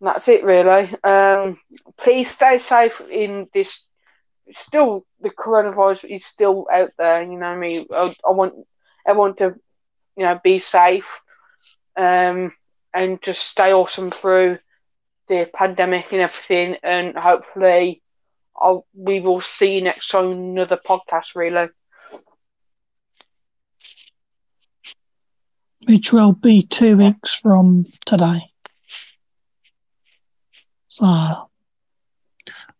that's 0.00 0.28
it 0.28 0.44
really. 0.44 0.94
Um, 1.02 1.58
please 1.96 2.30
stay 2.30 2.58
safe 2.58 3.00
in 3.10 3.48
this. 3.54 3.86
Still, 4.52 5.04
the 5.20 5.30
coronavirus 5.30 6.04
is 6.04 6.24
still 6.24 6.66
out 6.72 6.90
there. 6.98 7.22
You 7.22 7.38
know 7.38 7.46
I 7.46 7.56
mean. 7.56 7.86
I, 7.92 8.14
I 8.26 8.32
want 8.32 8.54
everyone 9.06 9.34
to, 9.36 9.54
you 10.16 10.24
know, 10.24 10.38
be 10.42 10.58
safe, 10.58 11.20
um, 11.96 12.52
and 12.94 13.22
just 13.22 13.42
stay 13.42 13.72
awesome 13.72 14.10
through 14.10 14.58
the 15.28 15.50
pandemic 15.52 16.12
and 16.12 16.20
everything. 16.20 16.76
And 16.82 17.16
hopefully, 17.16 18.02
I'll, 18.56 18.86
we 18.94 19.20
will 19.20 19.40
see 19.40 19.76
you 19.76 19.82
next 19.82 20.08
time 20.08 20.30
another 20.30 20.78
podcast. 20.78 21.34
Really. 21.34 21.68
Which 25.86 26.12
will 26.12 26.32
be 26.32 26.62
two 26.62 26.96
weeks 26.96 27.34
from 27.34 27.86
today. 28.04 28.42
So 30.88 31.04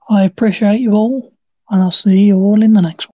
I 0.09 0.25
appreciate 0.25 0.81
you 0.81 0.93
all, 0.93 1.33
and 1.71 1.83
I'll 1.83 1.91
see 1.91 2.21
you 2.21 2.37
all 2.37 2.63
in 2.63 2.73
the 2.73 2.83
next 2.83 2.95
one. 2.97 3.05